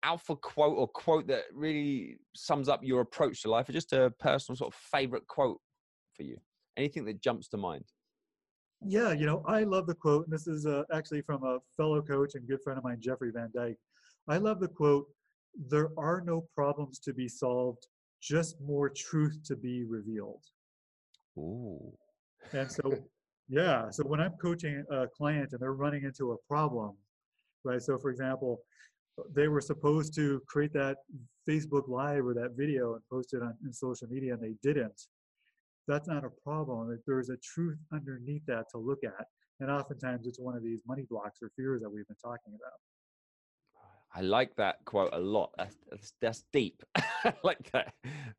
alpha 0.03 0.37
quote 0.37 0.77
or 0.77 0.89
quote 0.89 1.27
that 1.27 1.45
really 1.53 2.19
sums 2.35 2.69
up 2.69 2.81
your 2.85 3.01
approach 3.01 3.43
to 3.43 3.51
life, 3.51 3.69
or 3.69 3.73
just 3.73 3.93
a 3.93 4.13
personal 4.19 4.57
sort 4.57 4.73
of 4.73 4.79
favorite 4.93 5.27
quote 5.27 5.61
for 6.15 6.23
you? 6.23 6.37
Anything 6.77 7.05
that 7.07 7.23
jumps 7.23 7.49
to 7.49 7.57
mind? 7.57 7.85
Yeah, 8.85 9.13
you 9.13 9.25
know, 9.25 9.43
I 9.47 9.65
love 9.65 9.87
the 9.87 9.95
quote, 9.95 10.27
and 10.27 10.33
this 10.33 10.47
is 10.47 10.67
uh, 10.67 10.83
actually 10.93 11.23
from 11.23 11.43
a 11.45 11.59
fellow 11.77 12.03
coach 12.03 12.35
and 12.35 12.47
good 12.47 12.61
friend 12.63 12.77
of 12.77 12.85
mine, 12.85 12.99
Jeffrey 13.01 13.31
Van 13.35 13.51
Dyke. 13.55 13.79
I 14.29 14.37
love 14.37 14.61
the 14.61 14.69
quote, 14.69 15.07
there 15.69 15.91
are 15.97 16.21
no 16.21 16.47
problems 16.55 16.99
to 17.01 17.15
be 17.15 17.29
solved, 17.29 17.87
just 18.21 18.61
more 18.61 18.91
truth 18.91 19.39
to 19.47 19.57
be 19.57 19.85
revealed. 19.85 20.43
Ooh. 21.39 21.97
And 22.53 22.71
so, 22.71 22.99
yeah, 23.49 23.91
so 23.91 24.03
when 24.05 24.21
I'm 24.21 24.33
coaching 24.43 24.85
a 24.91 25.07
client 25.07 25.53
and 25.53 25.61
they're 25.61 25.73
running 25.75 26.05
into 26.05 26.33
a 26.33 26.37
problem, 26.49 26.97
right? 27.65 27.81
So, 27.81 27.99
for 27.99 28.11
example, 28.11 28.61
they 29.35 29.49
were 29.49 29.61
supposed 29.61 30.15
to 30.17 30.43
create 30.49 30.73
that 30.75 30.99
Facebook 31.49 31.89
Live 31.89 32.27
or 32.27 32.35
that 32.35 32.57
video 32.57 32.95
and 32.95 33.03
post 33.11 33.35
it 33.35 33.43
on 33.43 33.55
social 33.73 34.09
media, 34.09 34.35
and 34.35 34.43
they 34.43 34.55
didn't. 34.63 35.01
That's 35.89 36.09
not 36.09 36.25
a 36.25 36.31
problem. 36.45 36.99
There's 37.07 37.31
a 37.31 37.37
truth 37.37 37.79
underneath 37.93 38.45
that 38.47 38.65
to 38.73 38.79
look 38.79 39.05
at, 39.05 39.27
and 39.61 39.71
oftentimes 39.71 40.27
it's 40.27 40.41
one 40.41 40.57
of 40.57 40.63
these 40.63 40.83
money 40.87 41.05
blocks 41.09 41.39
or 41.41 41.51
fears 41.57 41.83
that 41.83 41.91
we've 41.91 42.07
been 42.09 42.17
talking 42.23 42.53
about. 42.55 42.79
I 44.15 44.23
like 44.23 44.57
that 44.57 44.85
quote 44.85 45.11
a 45.13 45.19
lot. 45.19 45.51
That's, 45.59 45.77
that's, 45.91 46.13
that's 46.21 46.45
deep. 46.53 46.83
I 46.97 47.35
like 47.45 47.71
that. 47.73 47.93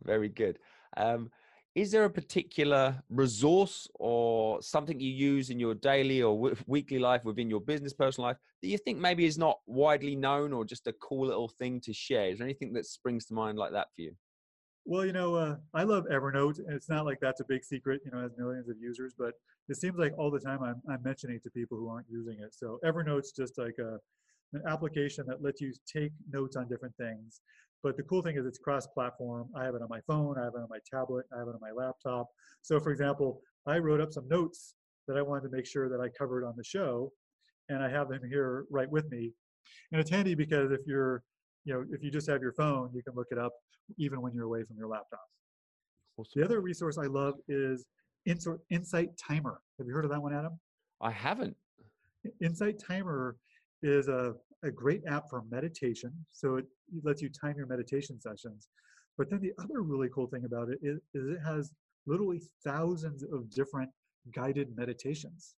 Very 0.03 0.27
good. 0.27 0.59
Um, 0.97 1.29
is 1.77 1.91
there 1.91 2.05
a 2.05 2.09
particular 2.09 3.03
resource 3.07 3.87
or 3.93 4.59
something 4.63 4.99
you 4.99 5.11
use 5.11 5.51
in 5.51 5.59
your 5.59 5.75
daily 5.75 6.23
or 6.23 6.35
w- 6.35 6.55
weekly 6.65 6.97
life 6.97 7.23
within 7.23 7.51
your 7.51 7.61
business 7.61 7.93
personal 7.93 8.29
life 8.29 8.37
that 8.63 8.67
you 8.67 8.79
think 8.79 8.97
maybe 8.97 9.25
is 9.25 9.37
not 9.37 9.59
widely 9.67 10.15
known 10.15 10.53
or 10.53 10.65
just 10.65 10.87
a 10.87 10.93
cool 10.93 11.27
little 11.27 11.47
thing 11.47 11.79
to 11.79 11.93
share? 11.93 12.29
Is 12.29 12.39
there 12.39 12.47
anything 12.47 12.73
that 12.73 12.87
springs 12.87 13.25
to 13.25 13.35
mind 13.35 13.59
like 13.59 13.73
that 13.73 13.89
for 13.95 14.01
you? 14.01 14.15
Well 14.85 15.05
you 15.05 15.13
know 15.13 15.35
uh, 15.35 15.57
i 15.75 15.83
love 15.83 16.05
evernote 16.11 16.57
and 16.59 16.73
it's 16.73 16.89
not 16.89 17.05
like 17.05 17.19
that's 17.19 17.41
a 17.41 17.45
big 17.47 17.63
secret 17.63 18.01
you 18.05 18.11
know 18.11 18.21
has 18.21 18.31
millions 18.37 18.69
of 18.69 18.77
users 18.79 19.13
but 19.15 19.33
it 19.67 19.75
seems 19.75 19.97
like 19.99 20.13
all 20.17 20.31
the 20.31 20.39
time 20.39 20.63
i'm, 20.63 20.81
I'm 20.89 21.03
mentioning 21.03 21.41
to 21.43 21.49
people 21.49 21.77
who 21.77 21.89
aren't 21.89 22.07
using 22.09 22.37
it. 22.39 22.55
So 22.55 22.79
evernote's 22.85 23.33
just 23.33 23.57
like 23.57 23.75
a, 23.79 23.99
an 24.53 24.63
application 24.65 25.25
that 25.27 25.43
lets 25.43 25.59
you 25.61 25.73
take 25.85 26.13
notes 26.31 26.55
on 26.55 26.69
different 26.69 26.95
things 26.95 27.41
but 27.83 27.97
the 27.97 28.03
cool 28.03 28.21
thing 28.21 28.37
is 28.37 28.45
it's 28.45 28.57
cross-platform. 28.57 29.49
I 29.55 29.63
have 29.63 29.75
it 29.75 29.81
on 29.81 29.87
my 29.89 30.01
phone, 30.07 30.37
I 30.37 30.43
have 30.43 30.53
it 30.55 30.61
on 30.61 30.67
my 30.69 30.79
tablet, 30.89 31.25
I 31.33 31.39
have 31.39 31.47
it 31.47 31.55
on 31.55 31.61
my 31.61 31.71
laptop. 31.71 32.27
So 32.61 32.79
for 32.79 32.91
example, 32.91 33.41
I 33.65 33.77
wrote 33.77 34.01
up 34.01 34.11
some 34.11 34.27
notes 34.27 34.75
that 35.07 35.17
I 35.17 35.21
wanted 35.21 35.43
to 35.43 35.55
make 35.55 35.65
sure 35.65 35.89
that 35.89 36.01
I 36.01 36.09
covered 36.09 36.43
on 36.43 36.53
the 36.57 36.63
show, 36.63 37.11
and 37.69 37.83
I 37.83 37.89
have 37.89 38.09
them 38.09 38.21
here 38.27 38.65
right 38.69 38.89
with 38.89 39.09
me. 39.11 39.31
And 39.91 40.01
it's 40.01 40.09
handy 40.09 40.35
because 40.35 40.71
if 40.71 40.81
you're, 40.85 41.23
you 41.65 41.73
know, 41.73 41.85
if 41.91 42.01
you 42.03 42.09
just 42.09 42.29
have 42.29 42.41
your 42.41 42.53
phone, 42.53 42.91
you 42.93 43.03
can 43.03 43.13
look 43.15 43.27
it 43.31 43.37
up 43.37 43.53
even 43.97 44.21
when 44.21 44.33
you're 44.33 44.45
away 44.45 44.63
from 44.63 44.77
your 44.77 44.87
laptop. 44.87 45.21
Awesome. 46.17 46.41
The 46.41 46.45
other 46.45 46.61
resource 46.61 46.97
I 46.97 47.05
love 47.05 47.35
is 47.47 47.85
Insight 48.25 49.09
Timer. 49.17 49.61
Have 49.77 49.87
you 49.87 49.93
heard 49.93 50.05
of 50.05 50.11
that 50.11 50.21
one, 50.21 50.33
Adam? 50.33 50.59
I 51.01 51.11
haven't. 51.11 51.55
Insight 52.41 52.79
Timer 52.79 53.37
is 53.83 54.07
a 54.07 54.33
a 54.63 54.71
great 54.71 55.01
app 55.07 55.29
for 55.29 55.43
meditation. 55.49 56.11
So 56.31 56.57
it, 56.57 56.65
lets 57.03 57.21
you 57.21 57.29
time 57.29 57.55
your 57.57 57.67
meditation 57.67 58.19
sessions. 58.19 58.69
But 59.17 59.29
then 59.29 59.41
the 59.41 59.51
other 59.61 59.81
really 59.81 60.09
cool 60.13 60.27
thing 60.27 60.45
about 60.45 60.69
it 60.69 60.79
is, 60.81 60.99
is 61.13 61.27
it 61.27 61.39
has 61.45 61.71
literally 62.05 62.41
thousands 62.63 63.23
of 63.23 63.49
different 63.49 63.89
guided 64.33 64.75
meditations. 64.75 65.55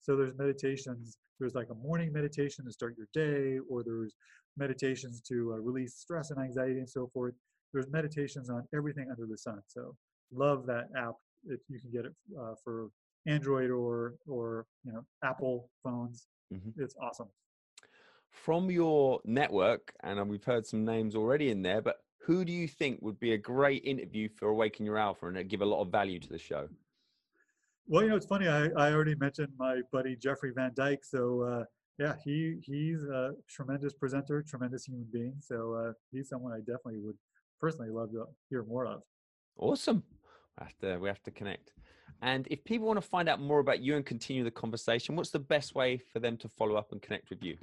So 0.00 0.16
there's 0.16 0.36
meditations, 0.38 1.18
there's 1.40 1.54
like 1.54 1.68
a 1.70 1.74
morning 1.74 2.12
meditation 2.12 2.64
to 2.64 2.72
start 2.72 2.94
your 2.96 3.08
day, 3.12 3.58
or 3.68 3.82
there's 3.82 4.14
meditations 4.56 5.20
to 5.22 5.54
uh, 5.54 5.56
release 5.56 5.96
stress 5.96 6.30
and 6.30 6.40
anxiety 6.40 6.78
and 6.78 6.88
so 6.88 7.10
forth. 7.12 7.34
There's 7.72 7.88
meditations 7.90 8.50
on 8.50 8.64
everything 8.74 9.08
under 9.10 9.26
the 9.26 9.36
sun. 9.36 9.60
So 9.66 9.94
love 10.32 10.66
that 10.66 10.86
app. 10.96 11.14
If 11.44 11.60
you 11.68 11.80
can 11.80 11.90
get 11.90 12.04
it 12.04 12.12
uh, 12.40 12.54
for 12.64 12.88
Android 13.26 13.70
or 13.70 14.14
or 14.26 14.66
you 14.84 14.92
know 14.92 15.04
Apple 15.22 15.70
phones, 15.84 16.26
mm-hmm. 16.52 16.70
it's 16.82 16.94
awesome 17.00 17.28
from 18.30 18.70
your 18.70 19.20
network, 19.24 19.92
and 20.02 20.28
we've 20.28 20.44
heard 20.44 20.66
some 20.66 20.84
names 20.84 21.14
already 21.14 21.50
in 21.50 21.62
there, 21.62 21.80
but 21.80 21.96
who 22.28 22.44
do 22.44 22.52
you 22.52 22.68
think 22.68 23.00
would 23.00 23.18
be 23.18 23.32
a 23.32 23.38
great 23.38 23.84
interview 23.84 24.28
for 24.28 24.48
Awaken 24.48 24.84
Your 24.84 24.98
Alpha 24.98 25.26
and 25.26 25.48
give 25.48 25.62
a 25.62 25.66
lot 25.66 25.80
of 25.80 25.88
value 25.88 26.18
to 26.18 26.28
the 26.28 26.38
show? 26.38 26.68
Well, 27.86 28.02
you 28.02 28.10
know, 28.10 28.16
it's 28.16 28.26
funny. 28.26 28.48
I, 28.48 28.66
I 28.76 28.92
already 28.92 29.14
mentioned 29.14 29.48
my 29.58 29.80
buddy 29.92 30.14
Jeffrey 30.14 30.52
Van 30.54 30.72
Dyke. 30.74 31.04
So, 31.04 31.40
uh, 31.42 31.64
yeah, 31.98 32.14
he 32.22 32.58
he's 32.62 33.02
a 33.04 33.32
tremendous 33.48 33.94
presenter, 33.94 34.42
tremendous 34.42 34.84
human 34.84 35.06
being. 35.10 35.36
So 35.40 35.72
uh, 35.72 35.92
he's 36.12 36.28
someone 36.28 36.52
I 36.52 36.58
definitely 36.58 36.98
would 36.98 37.16
personally 37.58 37.90
love 37.90 38.10
to 38.12 38.26
hear 38.50 38.62
more 38.62 38.86
of. 38.86 39.02
Awesome. 39.56 40.02
We 40.60 40.64
have 40.64 40.78
to, 40.80 40.98
we 40.98 41.08
have 41.08 41.22
to 41.22 41.30
connect. 41.30 41.72
And 42.20 42.46
if 42.50 42.62
people 42.64 42.86
want 42.86 43.00
to 43.00 43.08
find 43.08 43.28
out 43.28 43.40
more 43.40 43.60
about 43.60 43.80
you 43.80 43.96
and 43.96 44.04
continue 44.04 44.44
the 44.44 44.50
conversation, 44.50 45.16
what's 45.16 45.30
the 45.30 45.38
best 45.38 45.74
way 45.74 45.96
for 45.96 46.20
them 46.20 46.36
to 46.38 46.48
follow 46.48 46.74
up 46.76 46.92
and 46.92 47.00
connect 47.00 47.30
with 47.30 47.42
you? 47.42 47.56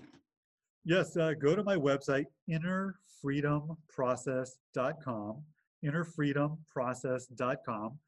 Yes, 0.88 1.17
uh, 1.17 1.34
go 1.34 1.56
to 1.56 1.63
my 1.63 1.76
website, 1.76 2.26
innerfreedomprocess.com, 2.48 5.43
innerfreedomprocess.com. 5.84 8.00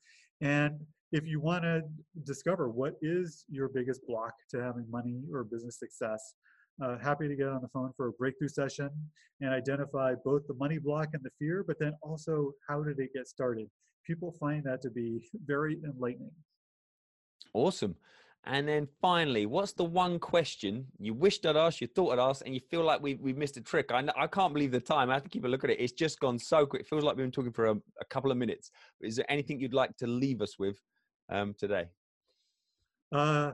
And 0.42 0.80
if 1.12 1.26
you 1.26 1.40
want 1.40 1.64
to 1.64 1.82
discover 2.24 2.70
what 2.70 2.94
is 3.02 3.46
your 3.50 3.70
biggest 3.70 4.06
block 4.06 4.34
to 4.52 4.62
having 4.62 4.86
money 4.92 5.24
or 5.34 5.44
business 5.44 5.80
success, 5.80 6.36
uh, 6.84 7.00
happy 7.00 7.28
to 7.28 7.36
get 7.36 7.48
on 7.48 7.64
the 7.64 7.68
phone 7.70 7.92
for 7.98 8.10
a 8.10 8.12
breakthrough 8.12 8.50
session 8.50 8.92
and 9.42 9.52
identify 9.52 10.14
both 10.24 10.46
the 10.48 10.54
money 10.54 10.78
block 10.78 11.08
and 11.14 11.24
the 11.24 11.32
fear, 11.40 11.64
but 11.66 11.80
then 11.80 11.94
also 12.04 12.52
how 12.70 12.84
did 12.84 13.00
it 13.00 13.10
get 13.12 13.28
started? 13.28 13.68
People 14.06 14.36
find 14.40 14.64
that 14.66 14.84
to 14.84 14.92
be 14.92 15.28
very 15.48 15.80
enlightening. 15.84 16.30
Awesome. 17.56 17.96
And 18.46 18.66
then 18.66 18.88
finally, 19.02 19.46
what's 19.46 19.74
the 19.74 19.84
one 19.84 20.20
question 20.20 20.86
you 21.00 21.14
wished 21.14 21.46
I'd 21.46 21.58
asked, 21.58 21.82
you 21.82 21.88
thought 21.88 22.14
I'd 22.14 22.20
asked, 22.20 22.44
and 22.46 22.54
you 22.54 22.62
feel 22.62 22.84
like 22.84 23.02
we, 23.02 23.16
we've 23.16 23.36
missed 23.36 23.58
a 23.58 23.62
trick? 23.62 23.92
I, 23.92 24.08
I 24.16 24.28
can't 24.28 24.54
believe 24.54 24.72
the 24.72 24.80
time. 24.80 25.10
I 25.10 25.16
have 25.16 25.24
to 25.24 25.30
keep 25.30 25.44
a 25.44 25.50
look 25.50 25.66
at 25.66 25.70
it. 25.70 25.82
It's 25.82 25.92
just 25.92 26.20
gone 26.22 26.40
so 26.40 26.66
quick. 26.66 26.84
It 26.84 26.88
feels 26.88 27.04
like 27.04 27.18
we've 27.18 27.26
been 27.26 27.32
talking 27.32 27.52
for 27.52 27.66
a, 27.66 27.76
a 28.00 28.06
couple 28.10 28.32
of 28.32 28.38
minutes. 28.38 28.72
Is 29.02 29.18
there 29.18 29.30
anything 29.30 29.60
you'd 29.60 29.74
like 29.74 29.98
to 29.98 30.08
leave 30.08 30.42
us 30.42 30.58
with 30.58 30.80
um, 31.30 31.56
today? 31.60 31.88
Uh, 33.12 33.52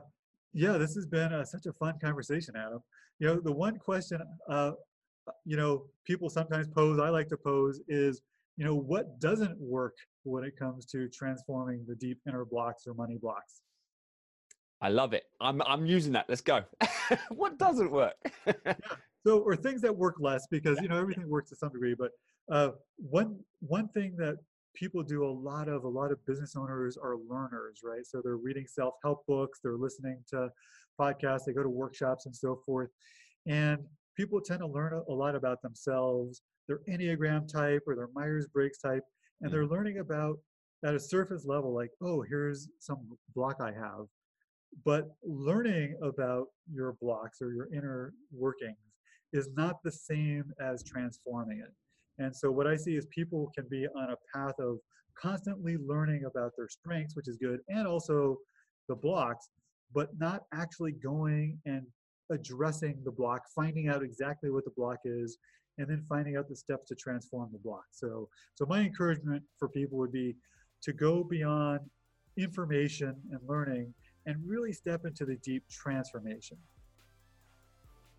yeah, 0.52 0.78
this 0.78 0.94
has 0.94 1.06
been 1.06 1.32
uh, 1.32 1.44
such 1.44 1.66
a 1.66 1.72
fun 1.72 1.94
conversation, 2.00 2.54
Adam. 2.56 2.80
You 3.18 3.26
know, 3.26 3.40
the 3.40 3.52
one 3.52 3.78
question, 3.78 4.20
uh, 4.48 4.72
you 5.44 5.56
know, 5.56 5.86
people 6.06 6.30
sometimes 6.30 6.68
pose, 6.68 7.00
I 7.00 7.08
like 7.08 7.28
to 7.30 7.36
pose, 7.36 7.80
is, 7.88 8.22
you 8.56 8.64
know, 8.64 8.76
what 8.76 9.18
doesn't 9.18 9.58
work 9.60 9.96
when 10.22 10.44
it 10.44 10.56
comes 10.56 10.86
to 10.86 11.08
transforming 11.08 11.84
the 11.88 11.96
deep 11.96 12.20
inner 12.28 12.44
blocks 12.44 12.86
or 12.86 12.94
money 12.94 13.18
blocks? 13.20 13.62
I 14.84 14.90
love 14.90 15.14
it. 15.14 15.24
I'm 15.40 15.62
I'm 15.62 15.86
using 15.86 16.12
that. 16.12 16.26
Let's 16.28 16.42
go. 16.42 16.62
what 17.30 17.58
doesn't 17.58 17.90
work? 17.90 18.16
yeah. 18.46 18.74
So, 19.26 19.38
or 19.38 19.56
things 19.56 19.80
that 19.80 19.96
work 19.96 20.16
less 20.20 20.46
because 20.50 20.78
you 20.82 20.88
know 20.88 20.98
everything 20.98 21.26
works 21.26 21.48
to 21.48 21.56
some 21.56 21.70
degree. 21.70 21.94
But 21.98 22.10
uh, 22.52 22.72
one 22.98 23.38
one 23.60 23.88
thing 23.88 24.14
that 24.18 24.36
people 24.74 25.02
do 25.02 25.24
a 25.24 25.32
lot 25.50 25.68
of, 25.68 25.84
a 25.84 25.88
lot 25.88 26.12
of 26.12 26.18
business 26.26 26.54
owners 26.54 26.98
are 26.98 27.16
learners, 27.16 27.80
right? 27.82 28.04
So 28.04 28.20
they're 28.22 28.36
reading 28.36 28.66
self-help 28.66 29.24
books, 29.26 29.60
they're 29.62 29.78
listening 29.78 30.18
to 30.30 30.50
podcasts, 31.00 31.46
they 31.46 31.54
go 31.54 31.62
to 31.62 31.70
workshops 31.70 32.26
and 32.26 32.36
so 32.36 32.60
forth, 32.66 32.90
and 33.46 33.78
people 34.18 34.40
tend 34.40 34.60
to 34.60 34.66
learn 34.66 35.00
a, 35.08 35.12
lot 35.12 35.36
about 35.36 35.62
themselves, 35.62 36.42
their 36.66 36.80
Enneagram 36.90 37.50
type 37.50 37.82
or 37.86 37.94
their 37.94 38.08
Myers-Briggs 38.14 38.78
type, 38.78 39.04
and 39.40 39.48
mm. 39.48 39.52
they're 39.52 39.66
learning 39.66 40.00
about 40.00 40.38
at 40.84 40.94
a 40.94 41.00
surface 41.00 41.46
level, 41.46 41.72
like, 41.72 41.90
oh, 42.02 42.22
here's 42.28 42.68
some 42.80 42.98
block 43.34 43.58
I 43.60 43.70
have 43.72 44.06
but 44.84 45.16
learning 45.22 45.96
about 46.02 46.46
your 46.72 46.96
blocks 47.00 47.40
or 47.40 47.52
your 47.52 47.68
inner 47.72 48.12
workings 48.32 48.76
is 49.32 49.48
not 49.56 49.82
the 49.82 49.92
same 49.92 50.44
as 50.60 50.82
transforming 50.82 51.58
it. 51.58 51.72
And 52.22 52.34
so 52.34 52.50
what 52.50 52.66
I 52.66 52.76
see 52.76 52.96
is 52.96 53.06
people 53.06 53.50
can 53.54 53.66
be 53.68 53.86
on 53.96 54.10
a 54.10 54.38
path 54.38 54.54
of 54.58 54.78
constantly 55.20 55.76
learning 55.76 56.24
about 56.24 56.52
their 56.56 56.68
strengths, 56.68 57.16
which 57.16 57.28
is 57.28 57.36
good, 57.36 57.60
and 57.68 57.86
also 57.86 58.36
the 58.88 58.94
blocks, 58.94 59.48
but 59.92 60.08
not 60.18 60.42
actually 60.52 60.92
going 60.92 61.58
and 61.66 61.82
addressing 62.30 62.96
the 63.04 63.10
block, 63.10 63.42
finding 63.54 63.88
out 63.88 64.02
exactly 64.02 64.50
what 64.50 64.64
the 64.64 64.72
block 64.76 64.98
is, 65.04 65.38
and 65.78 65.88
then 65.88 66.04
finding 66.08 66.36
out 66.36 66.48
the 66.48 66.56
steps 66.56 66.88
to 66.88 66.94
transform 66.94 67.50
the 67.52 67.58
block. 67.58 67.84
So, 67.90 68.28
so 68.54 68.64
my 68.66 68.80
encouragement 68.80 69.42
for 69.58 69.68
people 69.68 69.98
would 69.98 70.12
be 70.12 70.36
to 70.82 70.92
go 70.92 71.24
beyond 71.24 71.80
information 72.36 73.16
and 73.30 73.40
learning 73.48 73.92
and 74.26 74.36
really 74.46 74.72
step 74.72 75.04
into 75.04 75.24
the 75.24 75.36
deep 75.36 75.64
transformation. 75.68 76.56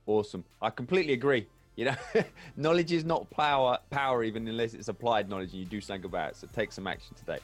Awesome. 0.06 0.44
I 0.62 0.70
completely 0.70 1.14
agree. 1.14 1.48
You 1.76 1.86
know, 1.86 1.96
knowledge 2.56 2.92
is 2.92 3.04
not 3.04 3.30
power, 3.32 3.78
power 3.90 4.24
even 4.24 4.48
unless 4.48 4.74
it's 4.74 4.88
applied 4.88 5.30
knowledge 5.30 5.52
and 5.52 5.60
you 5.60 5.66
do 5.66 5.82
something 5.82 6.06
about 6.06 6.32
it. 6.32 6.38
So 6.38 6.48
take 6.54 6.72
some 6.72 6.88
action 6.88 7.16
today. 7.16 7.40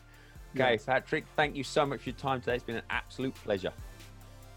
Okay, 0.56 0.74
yes. 0.74 0.86
Patrick, 0.86 1.26
thank 1.36 1.56
you 1.56 1.64
so 1.64 1.86
much 1.86 2.02
for 2.02 2.10
your 2.10 2.18
time 2.18 2.40
today. 2.40 2.56
It's 2.56 2.64
been 2.64 2.76
an 2.76 2.84
absolute 2.90 3.34
pleasure. 3.36 3.74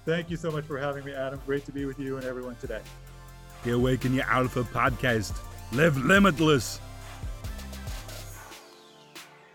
Thank 0.05 0.31
you 0.31 0.37
so 0.37 0.51
much 0.51 0.65
for 0.65 0.79
having 0.79 1.05
me, 1.05 1.13
Adam. 1.13 1.41
Great 1.47 1.65
to 1.67 1.73
be 1.73 1.87
with 1.87 1.99
you 1.99 2.17
and 2.17 2.27
everyone 2.27 2.57
today. 2.57 2.83
The 3.65 3.73
Awaken 3.73 4.13
Your 4.13 4.25
Alpha 4.25 4.65
podcast. 4.65 5.35
Live 5.73 5.97
limitless. 5.97 6.81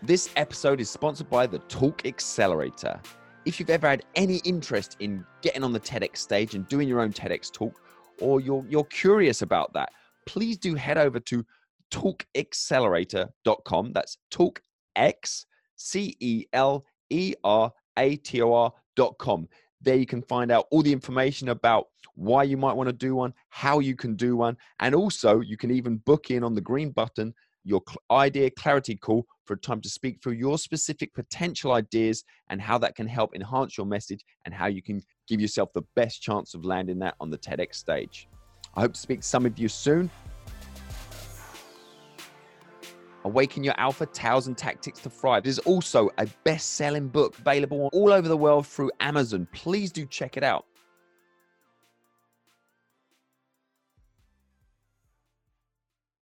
This 0.02 0.30
episode 0.34 0.80
is 0.80 0.90
sponsored 0.90 1.30
by 1.30 1.46
the 1.46 1.60
Talk 1.60 2.04
Accelerator 2.04 3.00
if 3.44 3.58
you've 3.58 3.70
ever 3.70 3.88
had 3.88 4.04
any 4.14 4.36
interest 4.38 4.96
in 5.00 5.24
getting 5.42 5.64
on 5.64 5.72
the 5.72 5.80
TEDx 5.80 6.18
stage 6.18 6.54
and 6.54 6.66
doing 6.68 6.88
your 6.88 7.00
own 7.00 7.12
TEDx 7.12 7.50
talk, 7.50 7.80
or 8.20 8.40
you're, 8.40 8.64
you're 8.68 8.84
curious 8.84 9.42
about 9.42 9.72
that, 9.72 9.90
please 10.26 10.58
do 10.58 10.74
head 10.74 10.98
over 10.98 11.18
to 11.20 11.44
talkaccelerator.com. 11.90 13.92
That's 13.92 14.18
talkx, 14.30 15.46
C 15.76 16.16
E 16.20 16.44
L 16.52 16.84
E 17.08 17.34
R 17.42 17.72
A 17.98 18.16
T 18.16 18.42
O 18.42 18.52
R.com. 18.52 19.48
There 19.80 19.96
you 19.96 20.06
can 20.06 20.22
find 20.22 20.50
out 20.50 20.66
all 20.70 20.82
the 20.82 20.92
information 20.92 21.48
about 21.48 21.88
why 22.14 22.42
you 22.42 22.58
might 22.58 22.76
want 22.76 22.88
to 22.88 22.92
do 22.92 23.14
one, 23.14 23.32
how 23.48 23.78
you 23.78 23.96
can 23.96 24.14
do 24.14 24.36
one, 24.36 24.56
and 24.80 24.94
also 24.94 25.40
you 25.40 25.56
can 25.56 25.70
even 25.70 25.96
book 25.98 26.30
in 26.30 26.44
on 26.44 26.54
the 26.54 26.60
green 26.60 26.90
button 26.90 27.32
your 27.64 27.82
idea 28.10 28.50
clarity 28.50 28.96
call 28.96 29.26
for 29.44 29.54
a 29.54 29.58
time 29.58 29.80
to 29.80 29.88
speak 29.88 30.22
through 30.22 30.34
your 30.34 30.58
specific 30.58 31.12
potential 31.14 31.72
ideas 31.72 32.24
and 32.48 32.60
how 32.60 32.78
that 32.78 32.94
can 32.94 33.06
help 33.06 33.34
enhance 33.34 33.76
your 33.76 33.86
message 33.86 34.24
and 34.44 34.54
how 34.54 34.66
you 34.66 34.82
can 34.82 35.02
give 35.28 35.40
yourself 35.40 35.72
the 35.72 35.82
best 35.94 36.22
chance 36.22 36.54
of 36.54 36.64
landing 36.64 36.98
that 36.98 37.14
on 37.20 37.30
the 37.30 37.38
TEDx 37.38 37.74
stage. 37.74 38.28
I 38.74 38.80
hope 38.80 38.94
to 38.94 39.00
speak 39.00 39.20
to 39.20 39.26
some 39.26 39.46
of 39.46 39.58
you 39.58 39.68
soon. 39.68 40.10
Awaken 43.24 43.62
Your 43.62 43.74
Alpha 43.76 44.06
Tales 44.06 44.46
and 44.46 44.56
Tactics 44.56 45.00
to 45.00 45.10
Thrive 45.10 45.46
is 45.46 45.58
also 45.60 46.08
a 46.16 46.26
best 46.44 46.74
selling 46.74 47.08
book 47.08 47.38
available 47.38 47.90
all 47.92 48.12
over 48.12 48.28
the 48.28 48.36
world 48.36 48.66
through 48.66 48.90
Amazon. 49.00 49.46
Please 49.52 49.92
do 49.92 50.06
check 50.06 50.38
it 50.38 50.42
out. 50.42 50.64